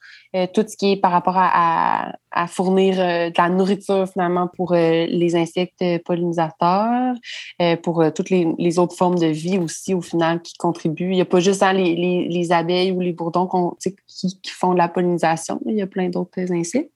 [0.54, 2.12] tout ce qui est par rapport à,
[2.46, 7.14] fournir euh, de la nourriture finalement pour euh, les insectes pollinisateurs,
[7.82, 11.10] pour toutes les, autres formes de vie aussi au final qui contribuent.
[11.10, 13.48] Il n'y a pas juste hein, les, les, les, abeilles ou les bourdons
[13.80, 13.94] qui,
[14.50, 16.92] font de la pollinisation, il y a plein d'autres insectes.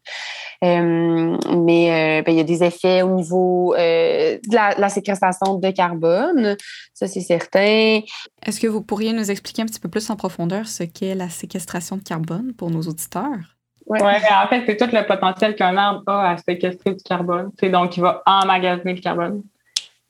[0.63, 6.57] mais ben, il y a des effets au niveau de la, la, séquestration de carbone,
[6.95, 8.01] ça c'est certain.
[8.45, 11.29] Est-ce que vous pourriez nous expliquer un petit peu plus en profondeur ce qu'est la
[11.29, 13.62] séquestration de carbone pour nos auditeurs?
[13.93, 17.51] Oui, ouais, en fait, c'est tout le potentiel qu'un arbre a à séquestrer du carbone.
[17.63, 19.43] Donc, il va emmagasiner le carbone.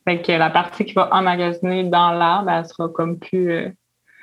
[0.05, 3.69] Fait que la partie qui va emmagasiner dans l'arbre, elle sera comme plus, euh,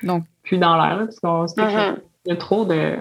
[0.03, 0.99] donc, plus dans l'air.
[1.05, 1.94] Parce qu'on sait mm-hmm.
[1.94, 2.96] qu'il y a trop de,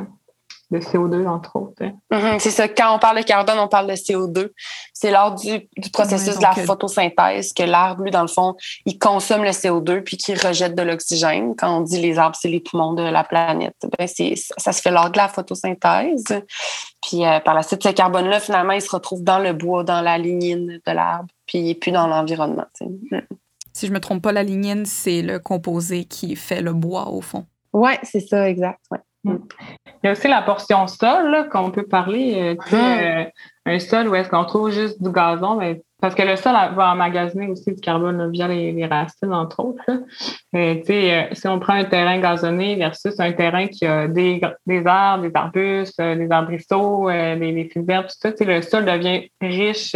[0.72, 1.84] de CO2, entre autres.
[1.84, 1.94] Hein.
[2.12, 2.40] Mm-hmm.
[2.40, 2.68] c'est ça.
[2.68, 4.50] Quand on parle de carbone, on parle de CO2.
[4.94, 8.56] C'est lors du, processus de la euh, photosynthèse que l'arbre, lui, dans le fond,
[8.86, 11.56] il consomme le CO2 puis qu'il rejette de l'oxygène.
[11.56, 14.92] Quand on dit les arbres, c'est les poumons de la planète, ben ça se fait
[14.92, 16.26] lors de la photosynthèse.
[17.02, 20.02] Puis euh, par la suite, ce carbone-là, finalement, il se retrouve dans le bois, dans
[20.02, 22.66] la lignine de l'arbre, puis il n'est plus dans l'environnement.
[22.82, 23.20] Mm.
[23.74, 27.22] Si je me trompe pas, la lignine, c'est le composé qui fait le bois, au
[27.22, 27.46] fond.
[27.72, 28.80] Oui, c'est ça, exact.
[28.92, 29.00] Ouais.
[29.24, 29.36] Mm.
[30.04, 32.56] Il y a aussi la portion sol qu'on peut parler.
[32.56, 32.76] Euh, ah.
[32.76, 33.26] euh,
[33.66, 36.94] un sol où est-ce qu'on trouve juste du gazon, mais, parce que le sol va
[36.94, 39.84] emmagasiner aussi du carbone via les, racines, entre autres.
[40.56, 45.28] Euh, si on prend un terrain gazonné versus un terrain qui a des, des arbres,
[45.28, 49.92] des arbustes, des arbrisseaux, des, des fils verts, tout ça, le sol devient riche,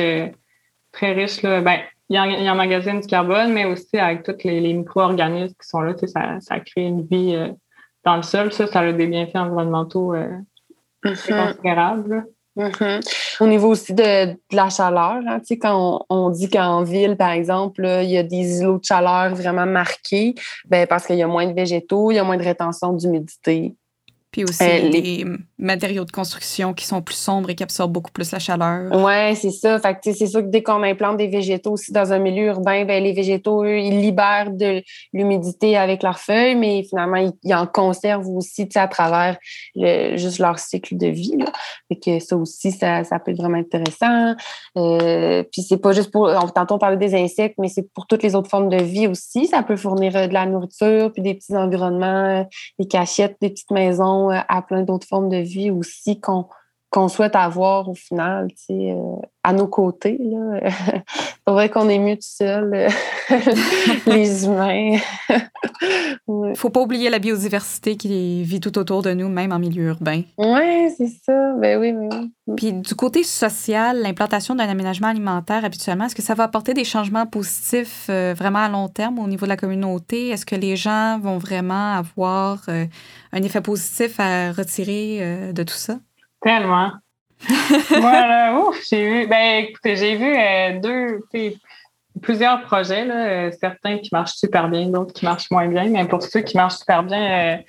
[0.91, 1.41] très riche.
[1.41, 1.61] Là.
[1.61, 6.39] Ben, il, emmagasine du carbone, mais aussi avec tous les, micro-organismes qui sont là, ça,
[6.41, 7.35] ça crée une vie
[8.05, 10.27] dans le sol, ça, ça a des bienfaits environnementaux euh,
[11.03, 11.47] mm-hmm.
[11.47, 12.25] considérables.
[12.57, 13.37] Mm-hmm.
[13.39, 18.09] Au niveau aussi de, la chaleur, hein, quand on, dit qu'en ville, par exemple, il
[18.09, 20.35] y a des îlots de chaleur vraiment marqués,
[20.65, 23.75] ben, parce qu'il y a moins de végétaux, il y a moins de rétention d'humidité.
[24.33, 25.25] Puis aussi euh, les...
[25.59, 28.91] matériaux de construction qui sont plus sombres et qui absorbent beaucoup plus la chaleur.
[28.91, 29.79] Oui, c'est ça.
[29.79, 33.01] Fait c'est sûr que dès qu'on implante des végétaux aussi dans un milieu urbain, ben,
[33.01, 34.81] les végétaux, eux, ils libèrent de
[35.13, 39.37] l'humidité avec leurs feuilles, mais finalement, ils, en conservent aussi à travers
[39.75, 41.37] juste leur cycle de vie.
[41.37, 41.51] Là.
[41.87, 44.33] Fait que ça aussi, ça, ça peut être vraiment intéressant.
[44.77, 46.27] Euh, puis c'est pas juste pour.
[46.53, 49.45] Tantôt, on parlait des insectes, mais c'est pour toutes les autres formes de vie aussi.
[49.45, 52.47] Ça peut fournir euh, de la nourriture, puis des petits environnements,
[52.79, 56.47] des cachettes, des petites maisons à plein d'autres formes de vie aussi qu'on
[56.93, 60.19] qu'on souhaite avoir au final, tu sais, euh, à nos côtés.
[60.61, 62.89] c'est vrai qu'on est mieux tout seul, euh,
[64.05, 64.97] les humains.
[66.27, 69.87] ne Faut pas oublier la biodiversité qui vit tout autour de nous, même en milieu
[69.87, 70.21] urbain.
[70.37, 71.53] Oui, c'est ça.
[71.55, 72.31] Ben oui, oui.
[72.55, 76.83] Puis du côté social, l'implantation d'un aménagement alimentaire, habituellement, est-ce que ça va apporter des
[76.83, 80.29] changements positifs euh, vraiment à long terme au niveau de la communauté?
[80.29, 85.97] Est-ce que les gens vont vraiment avoir un effet positif à retirer de tout ça?
[86.43, 86.91] Tellement.
[87.89, 91.19] voilà, ouf, j'ai vu, ben écoutez, j'ai vu euh, deux,
[92.21, 96.05] plusieurs projets, là, euh, certains qui marchent super bien, d'autres qui marchent moins bien, mais
[96.05, 97.61] pour ceux qui marchent super bien, euh,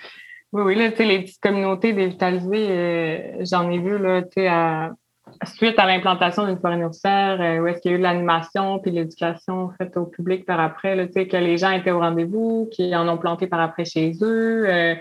[0.52, 4.90] oui, oui, là, les petites communautés dévitalisées, j'en ai vu, là, à,
[5.46, 8.92] suite à l'implantation d'une forêt nourricière, où est-ce qu'il y a eu de l'animation puis
[8.92, 13.08] l'éducation faite au public par après, là, que les gens étaient au rendez-vous, qui en
[13.08, 14.96] ont planté par après chez eux,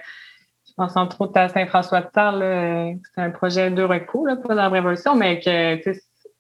[0.76, 4.56] pense entre autres à Saint-François de Sales, euh, c'est un projet de recours, là, pas
[4.56, 5.92] la révolution, mais que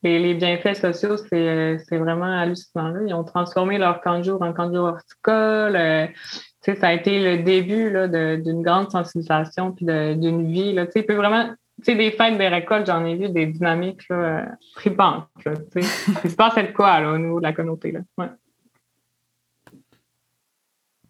[0.03, 2.89] les, bienfaits sociaux, euh, c'est vraiment hallucinant.
[2.89, 2.99] Là.
[3.07, 5.75] Ils ont transformé leur camp de jour en camp de jour horticole.
[5.75, 6.07] Euh,
[6.61, 7.91] ça a été le début
[8.41, 10.73] d'une grande sensibilisation puis d'une vie.
[10.73, 10.85] Là.
[10.85, 11.49] Peut vraiment,
[11.85, 15.27] des fêtes des récoltes, j'en ai vu des dynamiques là, tripantes.
[15.75, 17.91] Il se passe de quoi là, au niveau de la communauté.
[17.91, 17.99] Là?
[18.17, 18.29] Ouais.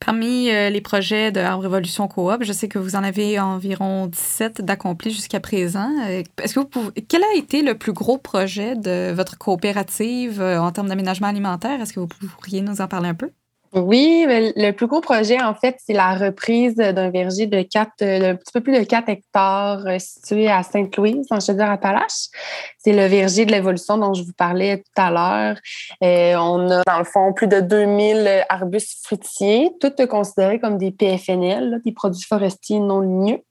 [0.05, 4.07] Parmi euh, les projets de Arbre Révolution Coop, je sais que vous en avez environ
[4.07, 5.89] 17 d'accomplis jusqu'à présent.
[6.05, 6.91] Euh, est-ce que vous pouvez...
[7.07, 11.79] Quel a été le plus gros projet de votre coopérative euh, en termes d'aménagement alimentaire?
[11.79, 13.29] Est-ce que vous pourriez nous en parler un peu?
[13.75, 18.36] Oui, le plus gros projet, en fait, c'est la reprise d'un verger de 4, un
[18.36, 22.29] petit peu plus de 4 hectares situé à Sainte-Louise, en Chaudière-Appalaches.
[22.77, 25.57] C'est le verger de l'évolution dont je vous parlais tout à l'heure.
[26.01, 31.81] on a, dans le fond, plus de 2000 arbustes fruitiers, toutes considérés comme des PFNL,
[31.83, 33.41] des produits forestiers non ligneux.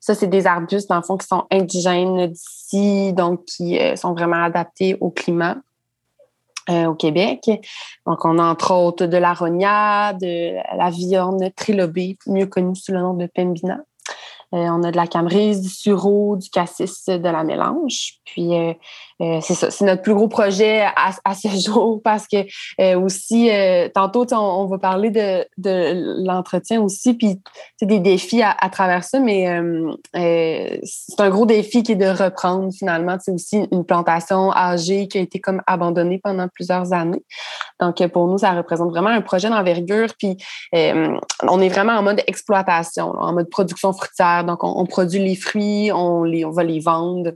[0.00, 4.14] Ça, c'est des arbustes, dans le fond, qui sont indigènes d'ici, donc qui euh, sont
[4.14, 5.56] vraiment adaptés au climat.
[6.70, 7.50] Euh, au Québec.
[8.06, 13.00] Donc, on a entre autres de l'aronia, de la viorne trilobée, mieux connue sous le
[13.00, 13.78] nom de pembina.
[14.54, 18.14] Euh, on a de la camerise, du sureau, du cassis, de la mélange.
[18.24, 18.54] Puis,
[19.20, 22.36] euh, c'est ça, c'est notre plus gros projet à, ce jour parce que
[22.80, 27.40] euh, aussi, euh, tantôt, on, va parler de, de l'entretien aussi, puis
[27.82, 29.46] des défis à, à, travers ça, mais
[30.14, 33.16] c'est un gros défi qui est de reprendre finalement.
[33.20, 37.22] C'est aussi une plantation âgée qui a été comme abandonnée pendant plusieurs années.
[37.80, 40.36] Donc, pour nous, ça représente vraiment un projet d'envergure, puis
[40.72, 44.37] on est vraiment en mode exploitation, en mode production fruitière.
[44.44, 47.32] Donc, on, on produit les fruits, on, les, on va les vendre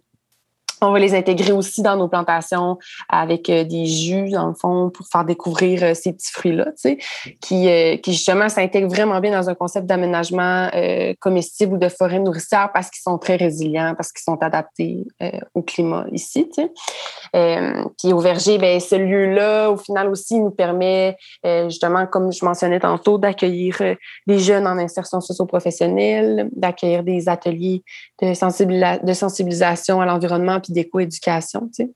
[0.83, 4.91] on va les intégrer aussi dans nos plantations avec euh, des jus, dans le fond,
[4.91, 6.99] pour faire découvrir euh, ces petits fruits-là, tu sais,
[7.41, 10.69] qui, euh, qui justement s'intègrent vraiment bien dans un concept d'aménagement
[11.21, 15.05] comestible ou de forêt nourricière parce qu'ils sont très résilients, parce qu'ils sont adaptés
[15.55, 16.49] au climat ici,
[17.33, 22.81] puis au verger, ben ce lieu-là, au final aussi, nous permet justement, comme je mentionnais
[22.81, 23.77] tantôt, d'accueillir
[24.27, 27.83] des jeunes en insertion socio-professionnelle, d'accueillir des ateliers
[28.21, 31.69] de, de sensibilisation à l'environnement puis d'éco-éducation.
[31.75, 31.89] Tu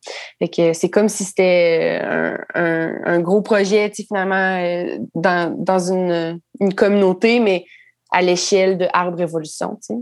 [0.50, 0.74] sais.
[0.74, 7.40] c'est comme si c'était euh, un, gros projet, finalement, euh, dans, dans une, une, communauté,
[7.40, 7.64] mais
[8.12, 9.76] à l'échelle de Arbre Révolution.
[9.76, 10.00] Tu sais.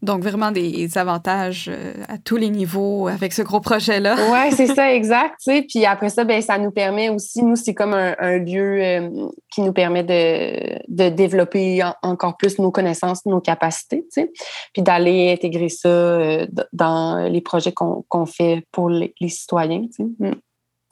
[0.00, 4.16] Donc, vraiment des avantages euh, à tous les niveaux avec ce gros projet-là.
[4.30, 5.34] oui, c'est ça, exact.
[5.68, 9.62] Puis après ça, ben, ça nous permet aussi, nous, c'est comme un, lieu euh, qui
[9.62, 14.06] nous permet de, de développer encore plus nos connaissances, nos capacités,
[14.72, 19.86] puis d'aller intégrer ça euh, dans les projets qu'on fait pour les, citoyens.
[19.98, 20.32] Mm.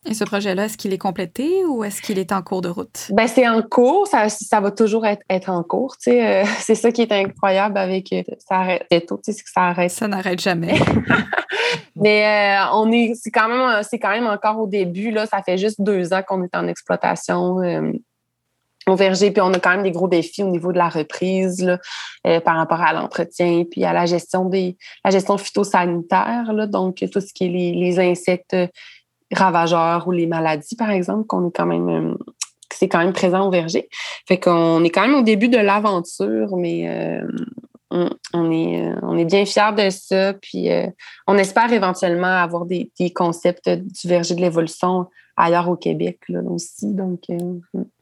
[0.09, 3.11] Et ce projet-là, est-ce qu'il est complété ou est-ce qu'il est en cours de route?
[3.11, 4.07] Ben, c'est en cours.
[4.07, 5.97] Ça, ça va toujours être, être en cours.
[5.97, 9.43] Tu sais, euh, c'est ça qui est incroyable avec euh, ça arrête tôt, tu sais,
[9.43, 9.91] que ça arrête.
[9.91, 10.79] Ça n'arrête jamais.
[11.97, 12.25] Mais
[12.57, 15.11] euh, on est, c'est quand même, c'est quand même encore au début.
[15.11, 17.57] Là, ça fait juste deux ans qu'on est en exploitation
[18.89, 21.61] au verger, puis on a quand même des gros défis au niveau de la reprise
[21.61, 26.53] là, par rapport à l'entretien, puis à la gestion des, la gestion phytosanitaire.
[26.53, 28.55] Là, donc tout ce qui est les, les insectes
[29.33, 32.15] ravageurs ou les maladies, par exemple, qu'on est quand même euh,
[32.73, 33.89] c'est quand même présent au verger.
[34.27, 37.27] Fait qu'on est quand même au début de l'aventure, mais euh,
[37.91, 40.35] on, est, euh, on est bien fiers de ça.
[40.35, 40.69] Puis
[41.27, 45.07] on espère éventuellement avoir des, des, concepts du verger de l'évolution
[45.39, 46.93] ailleurs au Québec là, aussi.
[46.93, 47.61] Donc, mm.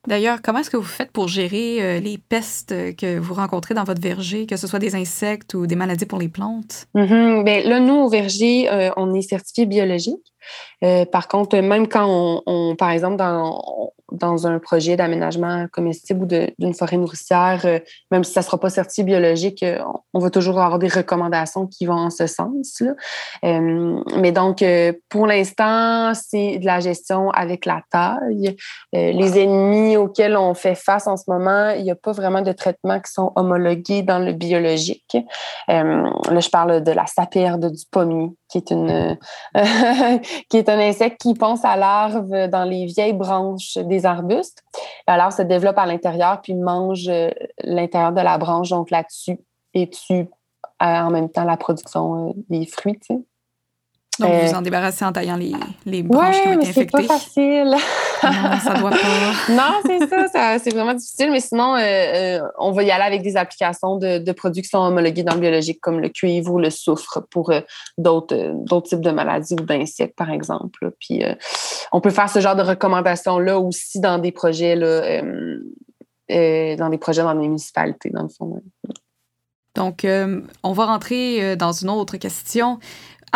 [0.09, 4.01] D'ailleurs, comment est-ce que vous faites pour gérer les pestes que vous rencontrez dans votre
[4.01, 6.87] verger, que ce soit des insectes ou des maladies pour les plantes?
[6.97, 7.45] Mm-hmm.
[7.45, 10.34] Bien, là, nous, au verger, on est certifié biologique.
[10.85, 16.27] Euh, par contre, même quand on, par exemple, dans, dans un projet d'aménagement comestible ou
[16.59, 17.79] d'une forêt nourricière, euh,
[18.11, 19.79] même si ça ne sera pas certifié biologique, euh,
[20.13, 22.81] on va toujours avoir des recommandations qui vont en ce sens.
[22.81, 22.95] Là.
[23.43, 24.65] mais donc,
[25.09, 28.57] pour l'instant, c'est de la gestion avec la taille.
[28.93, 32.53] les ennemis auxquels on fait face en ce moment, il n'y a pas vraiment de
[32.53, 35.17] traitements qui sont homologués dans le biologique.
[35.69, 39.19] là, je parle de la saperde du pommier, qui est une
[40.49, 44.63] qui est un insecte qui ponce à larve dans les vieilles branches des arbustes.
[45.07, 47.31] La larve se développe à l'intérieur puis mange euh,
[47.63, 49.39] l'intérieur de la branche, donc là-dessus,
[49.75, 50.29] et tue
[50.83, 52.99] euh, en même temps la production euh, des fruits.
[54.21, 55.53] Donc, vous vous en débarrassez en taillant les,
[55.87, 57.03] les branches qui ont été infectées.
[57.03, 57.65] c'est pas facile.
[58.23, 59.53] non, ça doit pas.
[59.53, 61.33] non, c'est ça, c'est vraiment difficile.
[61.33, 64.69] Mais sinon, euh, euh, on va y aller avec des applications de, de, produits qui
[64.69, 67.61] sont homologués dans le biologique, comme le cuivre ou le soufre pour euh,
[67.99, 70.91] d'autres, d'autres types de maladies ou d'insectes, par exemple.
[71.01, 71.25] Puis,
[71.91, 75.23] on peut faire ce genre de recommandations-là aussi dans des projets, là,
[76.77, 78.63] dans des projets dans les municipalités, dans le fond.
[79.75, 80.07] Donc,
[80.63, 82.79] on va rentrer dans une autre question.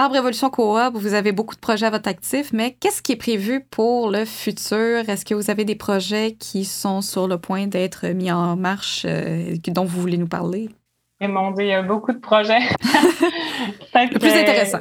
[0.00, 3.16] Arbre Évolution Coop, vous avez beaucoup de projets à votre actif, mais qu'est-ce qui est
[3.16, 5.08] prévu pour le futur?
[5.08, 9.04] Est-ce que vous avez des projets qui sont sur le point d'être mis en marche,
[9.08, 10.68] euh, dont vous voulez nous parler?
[11.20, 12.60] Et mon Dieu, il y a beaucoup de projets.
[13.92, 14.78] le plus intéressant.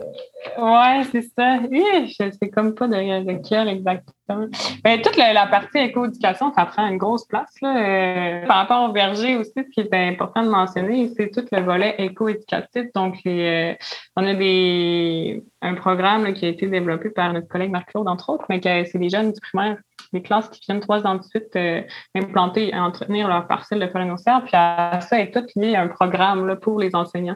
[0.57, 1.59] Ouais, c'est ça.
[1.69, 4.47] Oui, je sais comme pas de, de quel exactement.
[4.83, 7.53] Mais toute la, partie éco-éducation, ça prend une grosse place.
[7.61, 7.77] Là.
[7.77, 11.61] Euh, par rapport au verger aussi, ce qui est important de mentionner, c'est tout le
[11.61, 12.85] volet éco-éducatif.
[12.93, 13.73] Donc, euh,
[14.15, 18.45] on a des un programme qui a été développé par notre collègue Marc-Claude, entre autres,
[18.49, 19.77] mais c'est des jeunes du primaire
[20.13, 21.81] des classes qui viennent trois ans de suite euh,
[22.15, 24.07] implanter et entretenir leur parcelle de forêt
[24.45, 27.35] Puis à ça est tout lié à un programme là, pour les enseignants.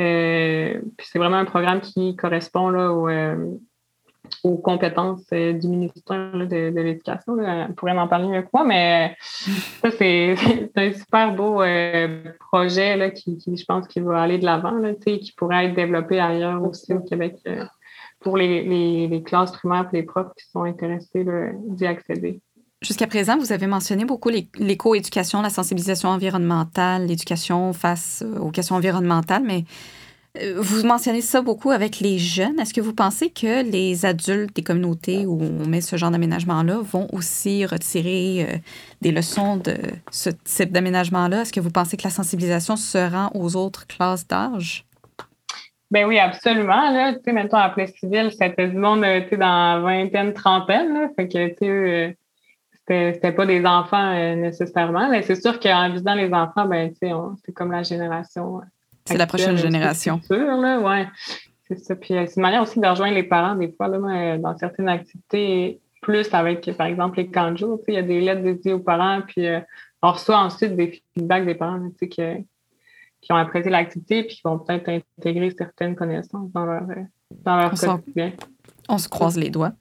[0.00, 3.56] Euh, c'est vraiment un programme qui correspond là, euh,
[4.42, 7.36] aux compétences du ministère de, l'éducation.
[7.38, 10.34] On pourrait en parler mieux que moi, mais ça, c'est
[10.76, 11.62] un super beau
[12.38, 16.62] projet là, qui, je pense, qui va aller de l'avant, qui pourrait être développé ailleurs
[16.62, 17.36] aussi au Québec
[18.20, 21.26] pour les, classes primaires et les profs qui sont intéressés
[21.68, 22.40] d'y accéder.
[22.82, 28.76] Jusqu'à présent, vous avez mentionné beaucoup l'éco-éducation, la sensibilisation environnementale, l'éducation face euh, aux questions
[28.76, 29.64] environnementales, mais
[30.40, 32.58] euh, vous mentionnez ça beaucoup avec les jeunes.
[32.58, 36.78] Est-ce que vous pensez que les adultes des communautés où on met ce genre d'aménagement-là
[36.80, 38.56] vont aussi retirer euh,
[39.02, 39.76] des leçons de
[40.10, 41.42] ce type d'aménagement-là?
[41.42, 44.86] Est-ce que vous pensez que la sensibilisation se rend aux autres classes d'âge?
[45.90, 46.90] Ben oui, absolument.
[46.92, 51.08] Là, tu sais, mettons, à Plessisville, c'était du monde, dans vingtaine, trentaine, là.
[51.14, 52.16] Fait que, tu sais,
[52.90, 55.08] c'était, pas des enfants euh, nécessairement.
[55.10, 57.12] Mais c'est sûr qu'en visant les enfants, ben, tu sais,
[57.44, 58.58] c'est comme la génération.
[58.58, 58.64] Euh,
[59.04, 60.20] c'est la prochaine génération.
[60.22, 61.06] C'est sûr, là, ouais.
[61.68, 61.96] C'est ça.
[61.96, 65.80] Puis c'est une manière aussi de rejoindre les parents, des fois, là, dans certaines activités,
[66.02, 68.80] plus avec, par exemple, les camps tu sais, il y a des lettres dédiées aux
[68.80, 69.46] parents, puis
[70.02, 72.42] on reçoit ensuite des feedbacks des parents, tu sais, que
[73.20, 77.02] qui ont apprécié l'activité puis qui vont peut-être intégrer certaines connaissances dans leur, euh,
[77.44, 78.32] dans leur quotidien.
[78.88, 79.72] On se croise les doigts.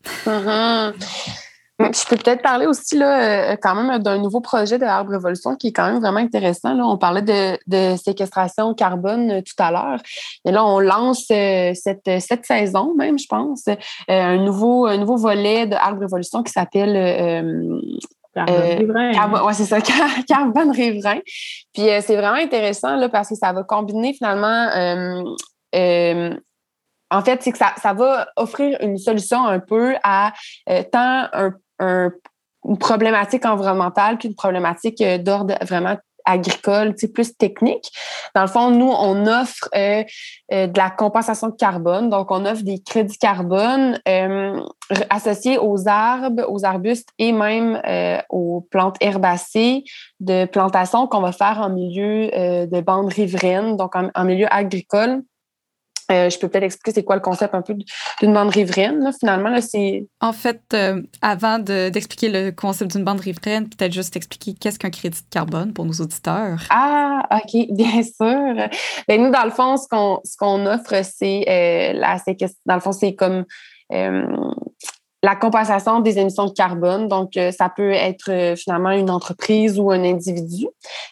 [1.79, 5.55] Je peux peut-être parler aussi là, euh, quand même d'un nouveau projet de Arbre Révolution
[5.55, 6.73] qui est quand même vraiment intéressant.
[6.73, 6.85] Là.
[6.85, 10.01] On parlait de, de séquestration carbone euh, tout à l'heure.
[10.45, 13.65] Et là, on lance cette, cette saison même, je pense,
[14.07, 16.93] un, nouveau, un nouveau volet de Arbre Révolution qui s'appelle
[18.35, 19.79] Carbone euh, c'est ça,
[20.27, 21.19] carbone riverain.
[21.73, 24.69] Puis euh, c'est vraiment intéressant là, parce que ça va combiner finalement.
[25.75, 26.35] Euh,
[27.11, 30.31] en fait, c'est que ça, ça, va offrir une solution un peu à
[30.91, 35.97] tant un, une problématique environnementale qu'une problématique d'ordre vraiment
[36.29, 37.91] agricole, plus technique.
[38.35, 40.03] Dans le fond, nous, on offre euh,
[40.51, 42.09] euh, de la compensation de carbone.
[42.09, 44.61] Donc, on offre des crédits carbone euh,
[45.09, 47.81] associés aux arbres, aux arbustes et même
[48.29, 49.83] aux plantes herbacées
[50.19, 55.23] de plantation qu'on va faire en milieu de bande riveraine, donc en milieu agricole.
[56.11, 57.75] Euh, je peux peut-être expliquer c'est quoi le concept un peu
[58.19, 59.11] d'une bande riveraine.
[59.19, 60.07] Finalement, là, c'est.
[60.21, 64.89] En fait, euh, avant d'expliquer le concept d'une bande riveraine, peut-être juste expliquer qu'est-ce qu'un
[64.89, 66.61] crédit de carbone pour nos auditeurs.
[66.69, 68.69] Ah, OK, bien sûr.
[69.07, 72.17] Ben, nous, dans le fond, ce qu'on qu'on offre, c'est euh, la
[72.65, 73.45] Dans le fond, c'est comme
[75.21, 77.07] la compensation des émissions de carbone.
[77.07, 80.67] Donc, euh, ça peut être euh, finalement une entreprise ou un individu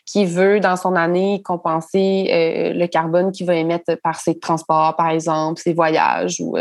[0.05, 4.95] qui veut, dans son année, compenser euh, le carbone qu'il va émettre par ses transports,
[4.95, 6.55] par exemple, ses voyages ou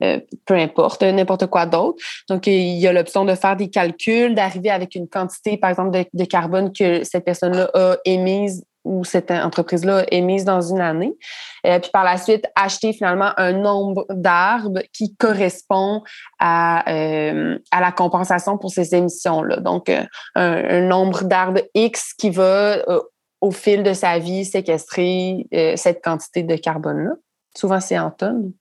[0.00, 2.02] peu importe, n'importe quoi d'autre.
[2.28, 5.90] Donc, il y a l'option de faire des calculs, d'arriver avec une quantité, par exemple,
[5.90, 10.80] de, de carbone que cette personne-là a émise où cette entreprise-là est mise dans une
[10.80, 11.16] année.
[11.64, 16.02] et puis par la suite, acheter finalement un nombre d'arbres qui correspond
[16.38, 19.56] à, euh, la compensation pour ces émissions-là.
[19.60, 23.00] Donc, euh, un, nombre d'arbres X qui va, euh,
[23.40, 27.12] au fil de sa vie, séquestrer cette quantité de carbone-là.
[27.56, 28.52] Souvent, c'est en tonnes.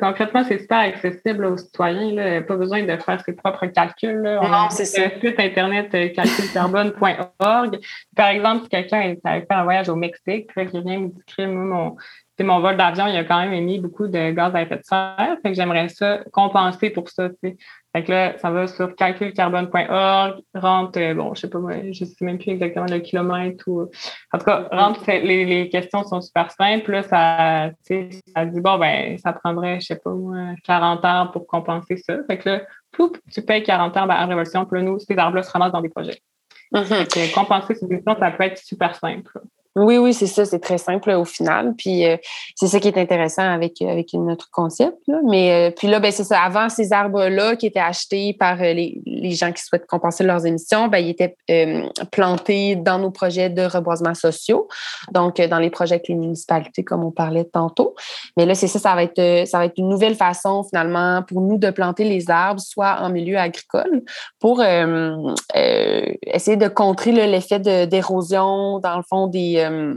[0.00, 2.14] Concrètement, c'est super accessible aux citoyens.
[2.14, 2.40] Là.
[2.42, 4.22] Pas besoin de faire ses propres calculs.
[4.22, 4.40] Là.
[4.42, 5.10] On c'est ça.
[5.20, 7.78] site internet euh, calculcarbone.org.
[8.16, 11.48] Par exemple, si quelqu'un est fait un voyage au Mexique, puis qu'il vient me dire
[11.48, 11.96] mon,
[12.42, 15.36] mon vol d'avion, il a quand même émis beaucoup de gaz à effet de serre.
[15.42, 17.28] Fait que j'aimerais ça compenser pour ça.
[17.42, 21.58] Fait que là, ça va sur calculcarbone.org, rentre, euh, bon, je sais pas,
[21.90, 23.82] je sais même plus exactement le kilomètre ou.
[24.32, 26.90] En tout cas, rentre, les, les questions sont super simples.
[26.90, 27.70] Là, ça,
[28.34, 30.10] ça dit, bon, ben, ça prendrait, je sais pas,
[30.64, 32.16] 40 heures pour compenser ça.
[32.26, 35.42] Fait que là, pouf, tu payes 40 heures à Révolution, puis là, nous, ces arbres-là
[35.42, 36.22] se ramassent dans des projets.
[36.72, 37.34] Mm-hmm.
[37.34, 39.38] compenser ces émissions, ça peut être super simple.
[39.74, 41.74] Oui, oui, c'est ça, c'est très simple au final.
[41.78, 42.18] Puis euh,
[42.56, 44.98] c'est ça qui est intéressant avec, avec notre concept.
[45.24, 46.40] Mais euh, puis là, ben, c'est ça.
[46.40, 50.44] Avant, ces arbres-là qui étaient achetés par euh, les, les, gens qui souhaitent compenser leurs
[50.44, 51.36] émissions, ben, ils étaient
[52.10, 54.68] plantés dans nos projets de reboisement sociaux,
[55.10, 57.94] donc dans les projets avec les municipalités, comme on parlait tantôt.
[58.36, 61.40] Mais là, c'est ça, ça va être ça va être une nouvelle façon finalement pour
[61.40, 64.02] nous de planter les arbres, soit en milieu agricole,
[64.38, 69.94] pour essayer de contrer l'effet d'érosion, dans le fond, des euh,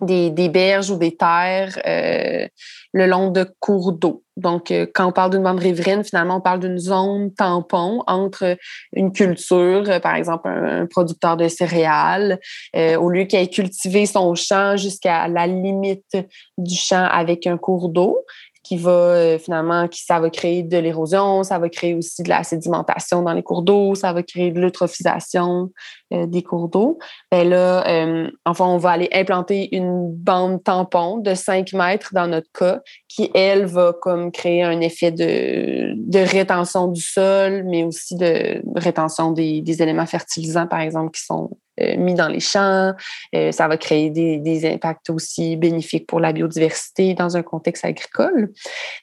[0.00, 2.46] des, berges ou des terres euh,
[2.92, 4.22] le long de cours d'eau.
[4.36, 8.56] Donc, euh, quand on parle d'une bande riveraine, finalement, on parle d'une zone tampon entre
[8.92, 12.38] une culture, par exemple un, producteur de céréales,
[12.76, 16.16] au lieu qu'il ait cultivé son champ jusqu'à la limite
[16.56, 18.24] du champ avec un cours d'eau,
[18.62, 19.86] qui va euh, finalement,
[20.32, 24.12] créer de l'érosion, ça va créer aussi de la sédimentation dans les cours d'eau, ça
[24.12, 25.70] va créer de l'eutrophisation
[26.12, 26.98] euh, des cours d'eau.
[27.30, 32.26] Ben là, euh, enfin, on va aller implanter une bande tampon de 5 mètres dans
[32.26, 38.16] notre cas, qui, elle, va comme créer un effet de, rétention du sol, mais aussi
[38.16, 41.50] de rétention des, éléments fertilisants, par exemple, qui sont
[41.96, 42.92] mis dans les champs.
[43.34, 48.50] Euh, ça va créer des, impacts aussi bénéfiques pour la biodiversité dans un contexte agricole.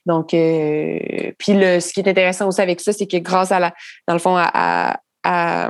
[0.05, 0.99] Donc, euh,
[1.38, 3.73] puis le, ce qui est intéressant aussi avec ça, c'est que grâce à la,
[4.07, 5.69] dans le fond, à, à,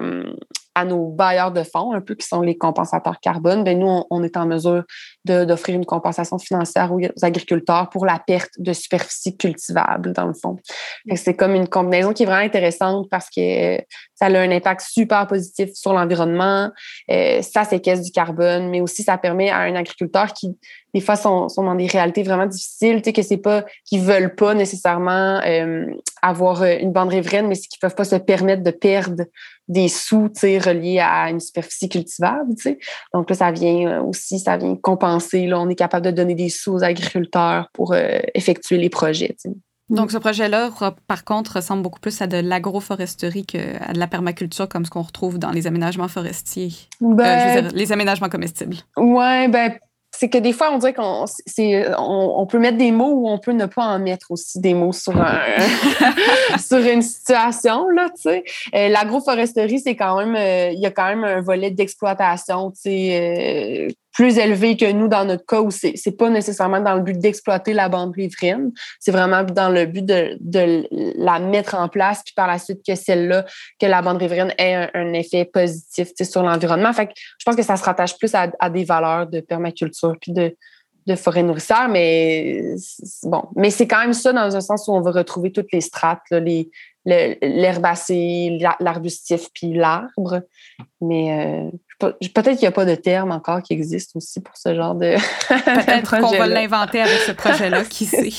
[0.86, 4.36] nos bailleurs de fonds, un peu qui sont les compensateurs carbone, ben nous, on, est
[4.36, 4.84] en mesure
[5.26, 10.58] d'offrir une compensation financière aux, agriculteurs pour la perte de superficie cultivable, dans le fond.
[11.16, 13.78] C'est comme une combinaison qui est vraiment intéressante parce que
[14.16, 16.72] ça a un impact super positif sur l'environnement,
[17.12, 20.58] euh, ça séquestre du carbone, mais aussi ça permet à un agriculteur qui,
[20.94, 24.02] des fois, sont, sont dans des réalités vraiment difficiles, tu sais, que c'est pas qu'ils
[24.02, 25.86] veulent pas nécessairement euh,
[26.22, 29.24] avoir une bande riveraine, mais c'est qu'ils peuvent pas se permettre de perdre
[29.68, 32.54] des sous reliés à une superficie cultivable.
[33.14, 35.15] Donc là, ça vient euh, aussi, ça vient compenser.
[35.48, 39.36] Là, on est capable de donner des sous aux agriculteurs pour euh, effectuer les projets.
[39.90, 40.72] Donc, ce projet-là,
[41.08, 45.04] par contre, ressemble beaucoup plus à de l'agroforesterie qu'à de la permaculture, comme ce qu'on
[45.04, 46.74] retrouve dans les aménagements forestiers.
[47.04, 48.78] Euh, ben, les aménagements comestibles.
[48.98, 49.78] Oui, ben,
[50.18, 51.26] c'est que des fois, on dirait qu'on
[51.98, 54.94] on, peut mettre des mots ou on peut ne pas en mettre aussi des mots
[54.94, 55.40] sur, un,
[56.58, 57.90] sur une situation.
[57.90, 62.72] Là, euh, l'agroforesterie, c'est quand même, euh, il y a quand même un volet d'exploitation
[62.88, 67.02] euh, plus élevé que nous dans notre cas où c'est n'est pas nécessairement dans le
[67.02, 70.88] but d'exploiter la bande riveraine, c'est vraiment dans le but de, de,
[71.18, 73.46] la mettre en place puis par la suite que celle-là,
[73.80, 76.94] que la bande riveraine ait un, effet positif sur l'environnement.
[76.94, 80.16] Fait que je pense que ça se rattache plus à, à des valeurs de permaculture
[80.22, 80.56] puis de,
[81.06, 82.76] de forêt nourrisseur, mais
[83.24, 85.82] bon, mais c'est quand même ça dans un sens où on va retrouver toutes les
[85.82, 86.72] strates, les
[87.06, 90.42] l'herbacée, l'arbustif puis l'arbre.
[91.02, 94.76] Mais euh, peut-être qu'il n'y a pas de terme encore qui existe aussi pour ce
[94.76, 95.16] genre de.
[95.48, 98.30] peut-être qu'on va l'inventer avec ce projet-là, qui sait?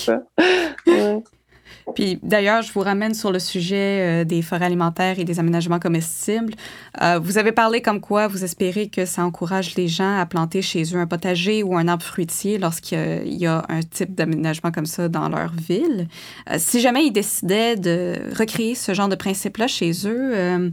[1.95, 5.79] Puis d'ailleurs, je vous ramène sur le sujet euh, des forêts alimentaires et des aménagements
[5.79, 6.55] comestibles.
[7.01, 10.63] Euh, vous avez parlé comme quoi vous espérez que ça encourage les gens à planter
[10.63, 14.87] chez eux un potager ou un arbre fruitier lorsqu'il y a un type d'aménagement comme
[14.87, 16.09] ça dans leur ville.
[16.51, 20.73] Euh, si jamais ils décidaient de recréer ce genre de principe-là chez eux,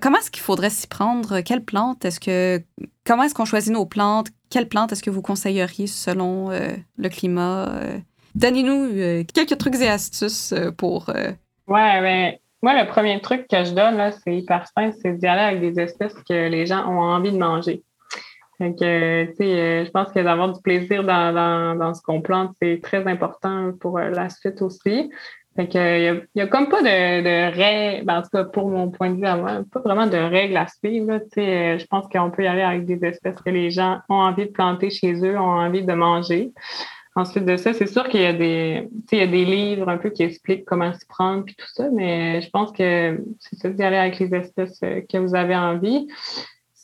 [0.00, 1.40] comment est-ce qu'il faudrait s'y prendre?
[1.40, 2.62] Quelles plantes est-ce que.
[3.04, 4.28] Comment est-ce qu'on choisit nos plantes?
[4.50, 8.00] Quelles plantes est-ce que vous conseilleriez selon le climat?
[8.34, 11.08] Donnez-nous euh, quelques trucs et astuces euh, pour.
[11.10, 11.32] Euh,
[11.66, 15.56] ouais, ben, moi, le premier truc que je donne, c'est hyper simple, c'est d'y aller
[15.56, 17.82] avec des espèces que les gens ont envie de manger.
[18.58, 22.20] Fait que, tu sais, je pense que d'avoir du plaisir dans, dans, dans ce qu'on
[22.20, 25.10] plante, c'est très important pour la suite aussi.
[25.56, 28.68] Fait que, il y, a, comme pas de, de règles, ben, en tout cas pour
[28.68, 31.18] mon point de vue à moi, pas vraiment de règles à suivre.
[31.18, 34.14] Tu sais, je pense qu'on peut y aller avec des espèces que les gens ont
[34.14, 36.52] envie de planter chez eux, ont envie de manger.
[37.16, 39.98] Ensuite de ça, c'est sûr qu'il y a des, il y a des livres un
[39.98, 43.68] peu qui expliquent comment s'y prendre puis tout ça, mais je pense que c'est ça
[43.68, 46.06] d'y aller avec les espèces euh, que vous avez envie.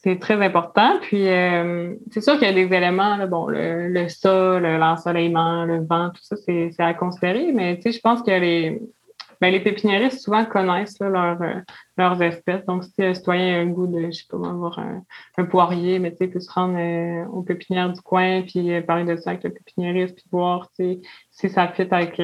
[0.06, 1.00] C'est très important.
[1.02, 6.10] Puis euh, c'est sûr qu'il y a des éléments, bon, le, sol, l'ensoleillement, le vent,
[6.10, 8.80] tout ça, c'est à considérer, mais je pense qu'il y a les,
[9.40, 11.34] ben, les pépiniéristes souvent connaissent euh,
[11.96, 12.64] leurs espèces.
[12.66, 16.12] Donc, si un citoyen a un goût de, je sais pas, avoir un, poirier, mais
[16.12, 19.42] tu sais, peut se rendre euh, aux pépinières du coin, puis parler de ça avec
[19.42, 21.02] le pépiniériste, puis voir si
[21.32, 22.22] ça fit avec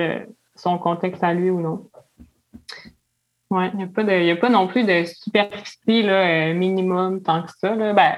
[0.54, 1.90] son contexte à lui ou non.
[3.52, 3.78] Oui, il
[4.24, 7.74] n'y a, pas non plus de superficie là, minimum tant que ça.
[7.74, 7.92] Là.
[7.92, 8.14] Ben,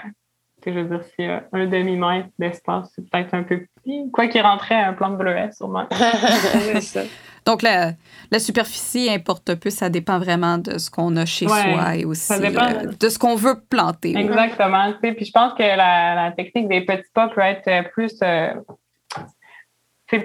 [0.64, 4.10] je veux dire, s'il y a un demi-mètre d'espace, c'est peut-être un peu petit.
[4.12, 5.88] Quoi qu'il rentrait un plan de bleuet, sûrement.
[6.80, 7.00] ça.
[7.44, 7.94] Donc, la,
[8.30, 12.32] la, superficie importe peu, ça dépend vraiment de ce qu'on a chez soi et aussi
[12.32, 14.16] euh, de ce qu'on veut planter.
[14.16, 14.92] Exactement.
[15.02, 18.14] Puis je pense que la, technique des petits pas peut être plus.
[18.22, 18.54] Euh,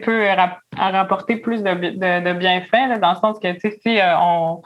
[0.04, 0.28] peut
[0.78, 4.62] rapporter plus de, de, bienfaits, dans le sens que si euh, on,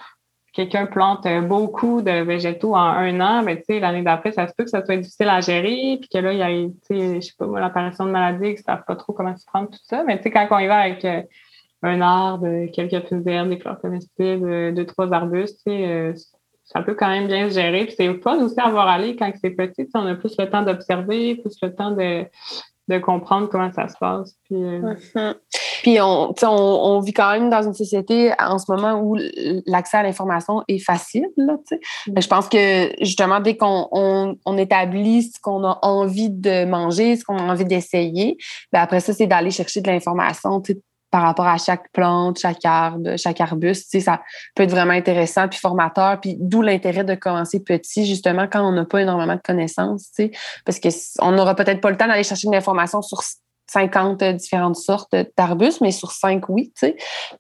[0.53, 4.69] quelqu'un plante beaucoup de végétaux en un an, ben, l'année d'après, ça se peut que
[4.69, 8.05] ça soit difficile à gérer, puis que là, il y a, je sais pas l'apparition
[8.05, 10.03] de maladies, que ne savent pas trop comment se prendre, tout ça.
[10.03, 11.05] Mais quand on y va avec
[11.83, 16.13] un arbre, quelques feuilles d'herbe, des fleurs comestibles, euh, deux, trois arbustes, euh,
[16.63, 17.85] ça peut quand même bien se gérer.
[17.85, 19.87] Puis c'est fun aussi à voir aller quand c'est petit.
[19.93, 22.25] On a plus le temps d'observer, plus le temps de,
[22.87, 24.35] de comprendre comment ça se passe.
[24.45, 25.35] Puis, euh, mhm.
[25.83, 29.17] Puis on, on, on, vit quand même dans une société en ce moment où
[29.65, 31.27] l'accès à l'information est facile.
[31.35, 31.57] Là,
[32.07, 32.21] mm.
[32.21, 37.17] Je pense que justement, dès qu'on on, on établit ce qu'on a envie de manger,
[37.17, 38.37] ce qu'on a envie d'essayer,
[38.71, 40.61] ben après ça, c'est d'aller chercher de l'information
[41.13, 43.99] par rapport à chaque plante, chaque arbre, chaque arbuste.
[44.01, 44.23] Ça
[44.55, 46.19] peut être vraiment intéressant puis formateur.
[46.19, 50.09] Puis d'où l'intérêt de commencer petit, justement, quand on n'a pas énormément de connaissances.
[50.65, 53.21] Parce qu'on n'aura peut-être pas le temps d'aller chercher de l'information sur
[53.67, 56.73] 50 différentes sortes d'arbustes, mais sur 5, oui.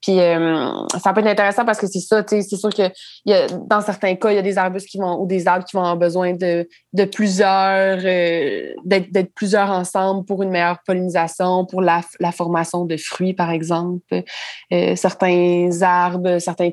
[0.01, 0.71] Puis euh,
[1.01, 2.89] ça peut être intéressant parce que c'est ça, c'est sûr que
[3.25, 5.65] y a, dans certains cas, il y a des arbustes qui vont ou des arbres
[5.65, 11.65] qui vont avoir besoin de, de plusieurs, euh, d'être plusieurs ensemble pour une meilleure pollinisation,
[11.65, 14.23] pour la, la formation de fruits, par exemple.
[14.71, 16.71] Euh, certains arbres, certains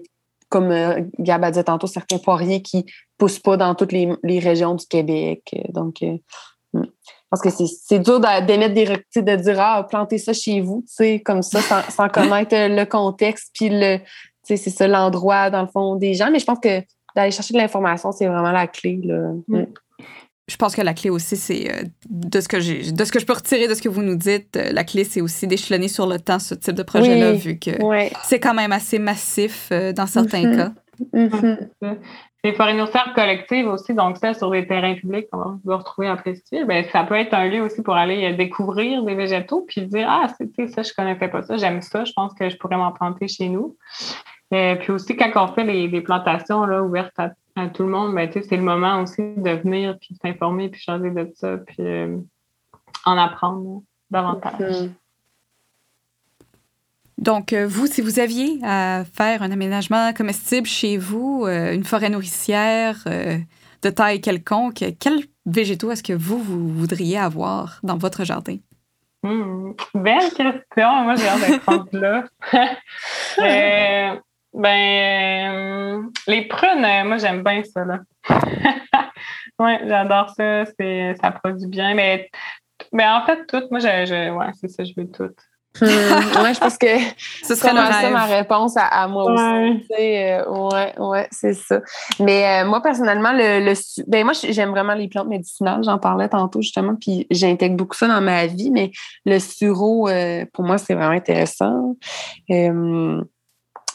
[0.48, 0.74] comme
[1.20, 2.84] Gab a dit tantôt, certains poiriers qui
[3.18, 5.54] poussent pas dans toutes les, les régions du Québec.
[5.68, 5.98] Donc,
[6.72, 6.86] hmm.
[7.30, 10.94] Parce que c'est dur d'émettre des rectités, de dire Ah, plantez ça chez vous, tu
[10.94, 13.98] sais, comme ça, sans, connaître le contexte, puis le,
[14.42, 16.30] c'est ça l'endroit, dans le fond, des gens.
[16.30, 16.82] Mais je pense que
[17.14, 19.00] d'aller chercher de l'information, c'est vraiment la clé.
[19.04, 19.32] Là.
[19.46, 19.58] Mm.
[19.58, 19.66] Mm.
[20.48, 23.20] Je pense que la clé aussi, c'est euh, de ce que j'ai, de ce que
[23.20, 24.56] je peux retirer de ce que vous nous dites.
[24.56, 27.70] Euh, la clé, c'est aussi d'échelonner sur le temps ce type de projet-là, vu que
[28.24, 30.56] c'est quand même assez massif euh, dans certains mm-hmm.
[30.56, 31.96] cas.
[32.42, 36.16] Les forêts nourricières collectives aussi, donc ça, sur des terrains publics qu'on va retrouver en
[36.16, 39.82] Prestige, ben, ça peut être un lieu aussi pour aller euh, découvrir des végétaux puis
[39.82, 42.78] dire Ah, c'est ça, je connaissais pas ça, j'aime ça, je pense que je pourrais
[42.78, 43.76] m'en planter chez nous.
[44.54, 48.30] Euh, puis aussi, quand on fait les, plantations là, ouvertes à, tout le monde, ben,
[48.32, 52.16] c'est le moment aussi de venir puis s'informer puis changer de ça puis euh,
[53.04, 54.58] en apprendre davantage.
[54.58, 54.90] Mm-hmm.
[57.20, 61.84] Donc, euh, vous, si vous aviez à faire un aménagement comestible chez vous, euh, une
[61.84, 63.36] forêt nourricière euh,
[63.82, 68.56] de taille quelconque, quels végétaux est-ce que vous, vous voudriez avoir dans votre jardin?
[69.22, 71.04] Hmm, belle question.
[71.04, 72.24] Moi, j'ai hâte d'être là.
[74.54, 77.84] ben, les prunes, moi, j'aime bien ça.
[77.84, 77.98] Là.
[79.58, 80.64] oui, j'adore ça.
[80.64, 81.92] Ça produit bien.
[81.94, 82.30] Mais,
[82.94, 85.34] mais en fait, tout, moi, je, ouais, c'est ça, je veux tout.
[85.80, 86.86] Hmm, ouais, je pense que
[87.42, 89.84] ce serait ça ma réponse à, moi aussi.
[89.98, 91.80] Euh, ouais, ouais, c'est ça.
[92.18, 93.74] Mais euh, moi, personnellement, le, le
[94.08, 95.82] ben moi, j'aime vraiment les plantes médicinales.
[95.84, 98.90] J'en parlais tantôt, justement, puis j'intègre beaucoup ça dans ma vie, mais
[99.24, 101.94] le sureau, euh, pour moi, c'est vraiment intéressant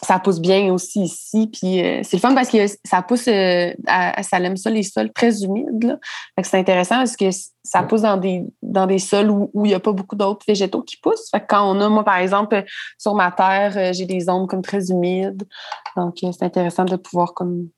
[0.06, 1.50] ça pousse bien aussi ici.
[1.52, 4.84] Puis euh, c'est le fun parce que ça pousse, euh, à, ça aime ça, les
[4.84, 6.00] sols très humides.
[6.44, 7.30] C'est intéressant parce que
[7.64, 10.84] ça pousse dans des, dans des sols où, il n'y a pas beaucoup d'autres végétaux
[10.84, 11.30] qui poussent.
[11.32, 12.64] Fait quand on a, moi, par exemple,
[12.98, 15.44] sur ma terre, euh, j'ai des zones comme très humides.
[15.98, 17.70] Donc, c'est intéressant de pouvoir comme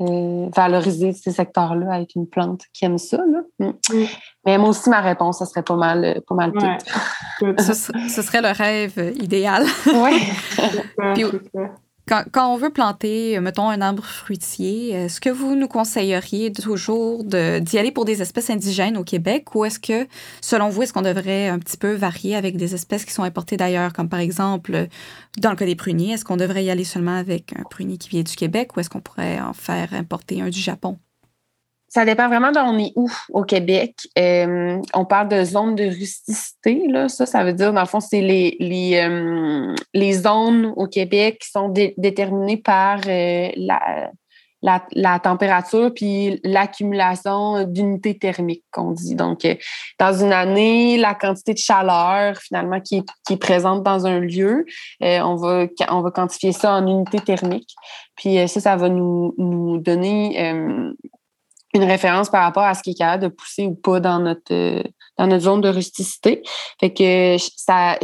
[0.00, 3.18] euh, valoriser ces secteurs-là avec une plante qui aime ça.
[3.18, 3.42] Là.
[3.58, 3.72] Mm.
[3.92, 4.06] Mm.
[4.46, 6.52] Mais moi aussi, ma réponse, ça serait pas mal, euh, pas mal
[7.58, 9.64] ce, ce, serait le rêve idéal.
[9.86, 10.22] Oui.
[12.08, 17.78] Quand, on veut planter, mettons, un arbre fruitier, est-ce que vous nous conseilleriez toujours d'y
[17.78, 19.54] aller pour des espèces indigènes au Québec?
[19.54, 20.08] Ou est-ce que,
[20.40, 23.58] selon vous, est-ce qu'on devrait un petit peu varier avec des espèces qui sont importées
[23.58, 24.86] d'ailleurs, comme par exemple,
[25.36, 28.08] dans le cas des pruniers, est-ce qu'on devrait y aller seulement avec un prunier qui
[28.08, 30.98] vient du Québec ou est-ce qu'on pourrait en faire importer un du Japon?
[31.88, 33.94] Ça dépend vraiment d'on est où au Québec.
[34.18, 36.86] Euh, on parle de zones de rusticité.
[36.86, 37.08] Là.
[37.08, 41.38] Ça, ça veut dire, dans le fond, c'est les, les, euh, les zones au Québec
[41.40, 44.10] qui sont déterminées par euh, la,
[44.60, 49.14] la, la, température puis l'accumulation d'unités thermiques, qu'on dit.
[49.14, 49.46] Donc,
[49.98, 54.18] dans une année, la quantité de chaleur, finalement, qui est, qui est présente dans un
[54.18, 54.66] lieu,
[55.00, 57.74] on, va, on va quantifier ça en unités thermiques.
[58.14, 60.64] Puis ça, ça va nous, nous donner
[61.78, 64.52] une référence par rapport à ce qui est capable de pousser ou pas dans notre
[64.52, 64.82] euh,
[65.16, 66.42] dans notre zone de rusticité.
[66.78, 67.98] Fait que ça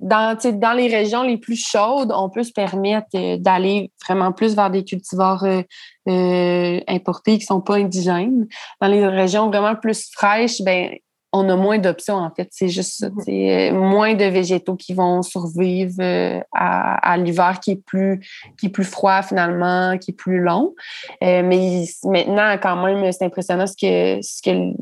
[0.00, 4.54] dans dans les régions les plus chaudes, on peut se permettre euh, d'aller vraiment plus
[4.54, 8.46] vers des cultivars euh, importés qui sont pas indigènes.
[8.80, 10.90] Dans les régions vraiment plus fraîches, ben
[11.32, 12.48] on a moins d'options, en fait.
[12.50, 13.08] C'est juste ça.
[13.24, 13.78] C'est mhm.
[13.78, 18.20] moins de végétaux qui vont survivre euh, à, l'hiver qui est plus
[18.58, 20.74] qui est plus froid finalement, qui est plus long.
[21.22, 24.72] Euh, mais maintenant, quand même, c'est impressionnant ce que, ce que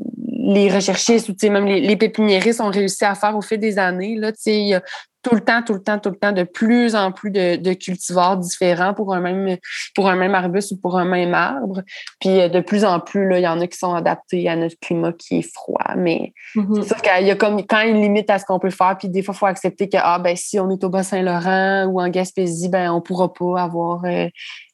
[0.47, 4.15] les recherchistes ou même les, les pépiniéristes ont réussi à faire au fil des années.
[4.15, 4.81] Là, il y a
[5.21, 8.37] tout le temps, tout le temps, tout le temps, de plus en plus de, cultivars
[8.37, 9.57] différents pour un même
[9.93, 11.81] pour un même arbuste ou pour un même arbre.
[12.21, 14.55] Puis euh, de plus en plus, là, il y en a qui sont adaptés à
[14.55, 15.95] notre climat qui est froid.
[15.97, 16.81] Mais mm-hmm.
[16.81, 18.95] c'est sûr qu'il y a comme quand une limite à ce qu'on peut faire.
[18.97, 21.99] Puis des fois, il faut accepter que ah, ben, si on est au Bas-Saint-Laurent ou
[21.99, 24.27] en Gaspésie, ben, on ne pourra pas avoir euh,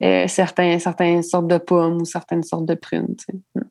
[0.03, 3.15] euh, certains, certaines sortes de pommes ou certaines sortes de prunes.
[3.55, 3.61] Mm.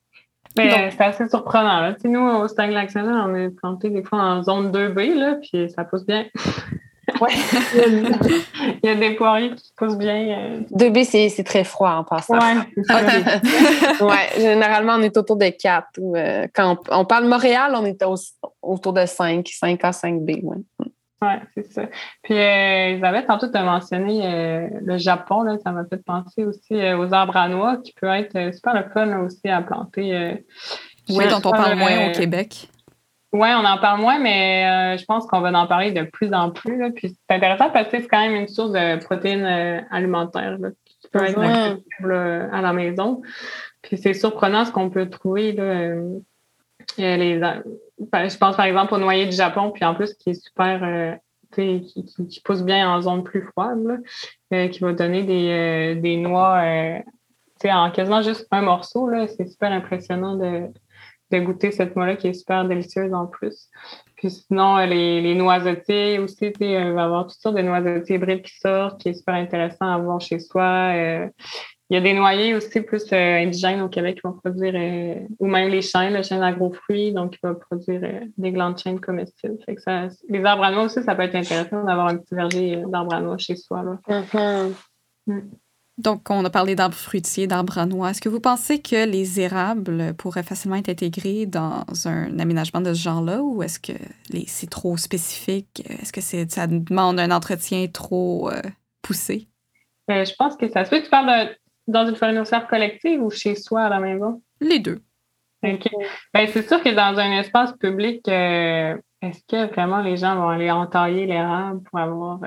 [0.57, 1.81] Mais c'est assez surprenant.
[1.81, 1.95] Là.
[2.05, 5.85] nous, au Stag lac on est planté des fois en zone 2B, là, puis ça
[5.85, 6.27] pousse bien.
[7.21, 7.33] Ouais.
[8.83, 10.63] Il y a des poiriers qui poussent bien.
[10.73, 11.29] 2B, euh.
[11.29, 12.35] c'est très froid en passant.
[12.35, 12.63] Ouais,
[14.01, 15.87] ouais, généralement, on est autour de 4.
[15.99, 18.03] Euh, quand on, parle Montréal, on est
[18.63, 20.43] autour de 5, 5 à 5B.
[20.43, 20.57] Ouais.
[21.23, 21.83] Oui, c'est ça.
[22.23, 26.45] Puis euh, Elisabeth, tantôt, tu as mentionné euh, le Japon, là, ça m'a fait penser
[26.45, 30.45] aussi aux arbres à noix qui peut être super le fun aussi à planter.
[31.09, 32.69] oui, dont on parle moins au Québec?
[33.33, 36.35] Oui, on en parle moins, mais euh, je pense qu'on va en parler de plus
[36.35, 36.77] en plus.
[36.77, 36.91] Là.
[36.95, 41.09] Puis c'est intéressant parce que c'est quand même une source de protéines euh, alimentaires qui
[41.11, 43.23] peut être accessible euh, à la maison.
[43.81, 45.53] Puis c'est surprenant ce qu'on peut trouver.
[45.53, 45.95] Là,
[46.99, 47.41] les,
[47.99, 51.19] ben, je pense par exemple au noyer du Japon, puis en plus qui est super,
[51.53, 51.93] qui,
[52.29, 54.03] qui, pousse bien en zone plus froide,
[54.51, 56.63] qui va donner des, des noix
[57.71, 59.11] en quasiment juste un morceau.
[59.29, 60.69] C'est super impressionnant de,
[61.31, 63.69] de goûter cette noix-là qui est super délicieuse en plus.
[64.17, 65.41] Puis sinon, euh, les, les
[66.19, 69.87] aussi, euh, va avoir toutes sortes de noisetiers hybrides qui sortent, qui est super intéressant
[69.87, 71.29] à avoir chez soi.
[71.93, 74.75] Euh, il y a des noyers aussi plus indigènes au Québec qui vont produire,
[75.39, 78.01] ou même les chênes, le chêne agro-fruits, donc qui va produire
[78.37, 79.59] des glandes chênes comestibles.
[79.67, 82.35] Fait que ça, les arbres à noix aussi, ça peut être intéressant d'avoir un petit
[82.35, 83.83] verger d'arbres à noix chez soi.
[83.83, 83.99] Là.
[84.09, 84.73] Mm-hmm.
[85.27, 85.41] Mm.
[85.99, 88.11] Donc, on a parlé d'arbres fruitiers, d'arbres à noix.
[88.11, 92.95] Est-ce que vous pensez que les érables pourraient facilement être intégrés dans un aménagement de
[92.95, 93.93] ce genre-là ou est-ce que
[94.47, 95.83] c'est trop spécifique?
[95.87, 98.63] Est-ce que ça demande un entretien trop euh,
[99.03, 99.49] poussé?
[100.11, 101.03] Euh, je pense que ça se fait.
[101.03, 101.51] Tu parles
[101.87, 102.35] dans une forêt
[102.69, 104.43] collective ou chez soi à la maison?
[104.61, 105.01] Les deux.
[105.65, 105.89] OK.
[106.35, 110.49] Ben, c'est sûr que dans un espace public, euh, est-ce que vraiment les gens vont
[110.49, 112.41] aller entailler l'érable pour avoir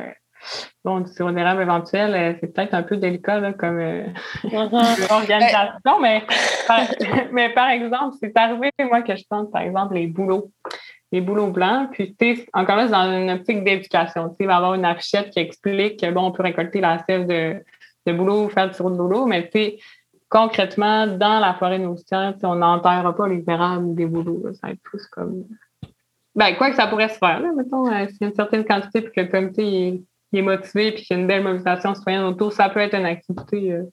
[0.83, 4.05] bon, du sirop d'érable éventuel, euh, c'est peut-être un peu délicat là, comme euh,
[4.43, 5.11] uh-huh.
[5.11, 6.23] organisation, mais,
[6.67, 6.81] par,
[7.31, 10.51] mais par exemple, c'est arrivé, moi, que je pense, par exemple, les boulots.
[11.11, 14.29] Les boulots blancs, puis tu encore là, c'est dans une optique d'éducation.
[14.29, 16.97] Tu il va y avoir une affichette qui explique que, bon, on peut récolter la
[17.07, 17.63] sève de,
[18.05, 19.73] de boulot, faire du de boulot, mais tu
[20.29, 24.43] concrètement, dans la forêt nourricière, on n'enterrera pas les érables ou des boulots.
[24.53, 25.45] Ça va être plus comme.
[26.35, 28.65] Ben, quoi que ça pourrait se faire, là, mettons, euh, s'il y a une certaine
[28.65, 30.01] quantité puis que le comité est
[30.37, 33.05] est motivé puis qu'il y a une belle mobilisation citoyenne autour, ça peut être une
[33.05, 33.83] activité euh,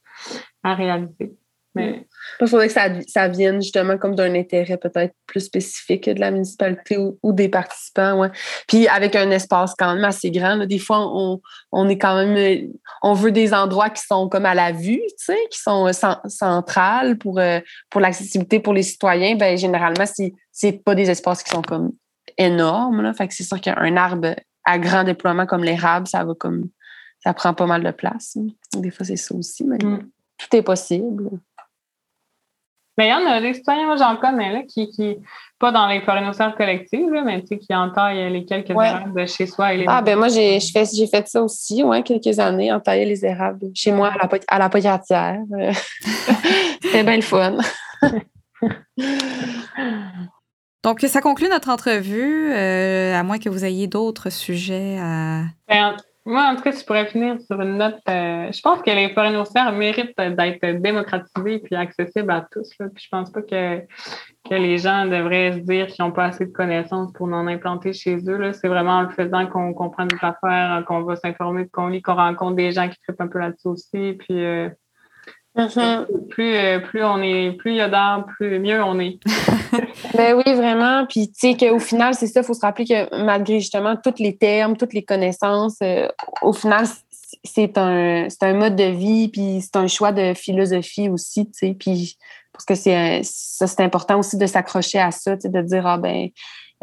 [0.62, 1.34] à réaliser.
[1.74, 2.06] Mais...
[2.40, 6.30] Il faudrait que ça, ça vienne justement comme d'un intérêt peut-être plus spécifique de la
[6.30, 8.18] municipalité ou, des participants.
[8.20, 8.30] Ouais.
[8.68, 10.66] Puis avec un espace quand même assez grand.
[10.66, 11.40] Des fois, on,
[11.72, 12.68] on, est quand même.
[13.02, 15.92] On veut des endroits qui sont comme à la vue, tu sais, qui sont euh,
[16.28, 17.60] centrales pour, euh,
[17.90, 19.36] pour l'accessibilité pour les citoyens.
[19.36, 20.04] Ben, généralement,
[20.52, 21.92] c'est, pas des espaces qui sont comme
[22.38, 23.02] énormes.
[23.02, 23.12] Là.
[23.14, 26.68] Fait que c'est sûr qu'un arbre à grand déploiement comme l'érable, ça va comme
[27.22, 28.36] ça prend pas mal de place.
[28.74, 30.08] Des fois, c'est ça aussi, mais mm.
[30.38, 31.30] tout est possible.
[32.98, 35.16] Mais il y en a des citoyens, moi j'en connais, là, qui, qui,
[35.58, 39.46] pas dans les forêts noceurs collectives, là, mais qui entaillent les quelques érables de chez
[39.46, 39.72] soi.
[39.72, 43.24] Et les ah, ben moi, j'ai fait, fait ça aussi, ouais, quelques années, entailler les
[43.24, 45.38] érables chez moi à la, à la potiatière.
[46.82, 47.56] C'était bien le fun.
[50.82, 55.42] Donc, ça conclut notre entrevue, euh, à moins que vous ayez d'autres sujets à.
[55.68, 58.90] Ben, moi, en tout cas, je pourrais finir sur une note, euh, je pense que
[58.90, 62.70] les forêts nourricières méritent d'être démocratisées et accessibles à tous.
[62.78, 62.86] Là.
[62.94, 63.80] Puis je pense pas que,
[64.48, 67.92] que les gens devraient se dire qu'ils n'ont pas assez de connaissances pour en implanter
[67.92, 68.52] chez eux.
[68.52, 72.14] C'est vraiment en le faisant qu'on comprend des affaires, qu'on va s'informer, qu'on lit, qu'on
[72.14, 74.12] rencontre des gens qui trippent un peu là-dessus aussi.
[74.12, 74.68] Puis euh.
[75.54, 79.18] Plus, euh, plus on est, plus il y a d'arbres, plus mieux on est.
[80.14, 81.06] ben oui, vraiment.
[81.06, 84.18] Puis tu sais qu'au final, c'est ça, il faut se rappeler que malgré justement tous
[84.18, 86.08] les termes, toutes les connaissances, euh,
[86.42, 86.86] au final,
[87.44, 91.76] c'est un, un mode de vie, puis c'est un choix de philosophie aussi, tu sais.
[91.78, 92.16] Puis
[92.52, 96.28] parce que c'est ça, c'est important aussi de s'accrocher à ça, de dire ah ben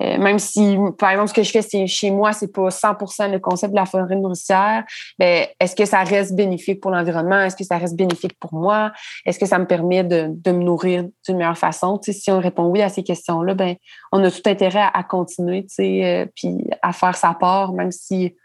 [0.02, 3.32] euh, même si, par exemple, ce que je fais c'est chez moi, c'est pas 100%
[3.32, 4.84] le concept de la forêt nourricière,
[5.18, 7.42] ben, est-ce que ça reste bénéfique pour l'environnement?
[7.42, 8.92] Est-ce que ça reste bénéfique pour moi?
[9.26, 12.00] Est-ce que ça me permet de, me nourrir d'une meilleure façon?
[12.02, 13.76] si on répond oui à ces questions-là, ben,
[14.12, 18.36] on a tout intérêt à, continuer, euh, puis à faire sa part, même si,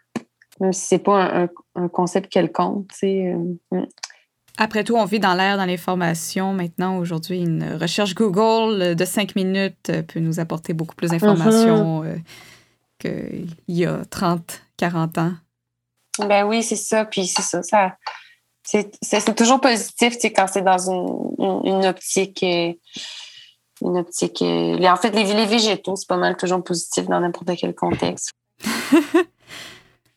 [0.61, 3.36] même si pas un, un, concept quelconque, euh,
[3.70, 3.86] mm.
[4.57, 6.52] Après tout, on vit dans l'ère dans l'information.
[6.52, 12.16] Maintenant, aujourd'hui, une recherche Google de cinq minutes peut nous apporter beaucoup plus d'informations uh-huh.
[13.05, 15.32] euh, qu'il y a 30, 40 ans.
[16.20, 17.05] Ben oui, c'est ça.
[17.05, 17.62] Puis c'est ça.
[17.62, 17.96] ça
[18.64, 22.42] c'est toujours positif quand c'est dans une, une, optique.
[22.44, 22.72] Euh,
[23.82, 24.40] une optique.
[24.40, 28.30] Euh, en fait, les, les végétaux, c'est pas mal toujours positif dans n'importe quel contexte.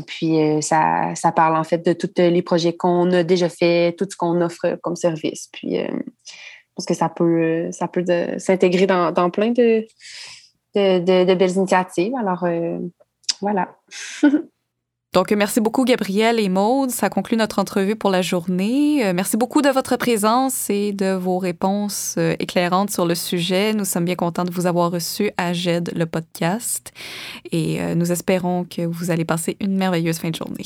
[0.07, 4.15] puis ça, parle en fait de tous les projets qu'on a déjà fait, tout ce
[4.15, 5.49] qu'on offre comme service.
[5.51, 5.89] Puis je
[6.75, 7.69] pense que ça peut,
[8.37, 9.85] s'intégrer dans, plein de,
[10.73, 12.15] belles initiatives.
[12.15, 12.47] Alors
[13.41, 13.75] voilà.
[15.13, 16.89] Donc, merci beaucoup, Gabrielle et Maude.
[16.89, 19.05] Ça conclut notre entrevue pour la journée.
[19.05, 23.73] Euh, merci beaucoup de votre présence et de vos réponses euh, éclairantes sur le sujet.
[23.73, 26.93] Nous sommes bien contents de vous avoir reçu à GED, le podcast.
[27.51, 30.65] Et euh, nous espérons que vous allez passer une merveilleuse fin de journée.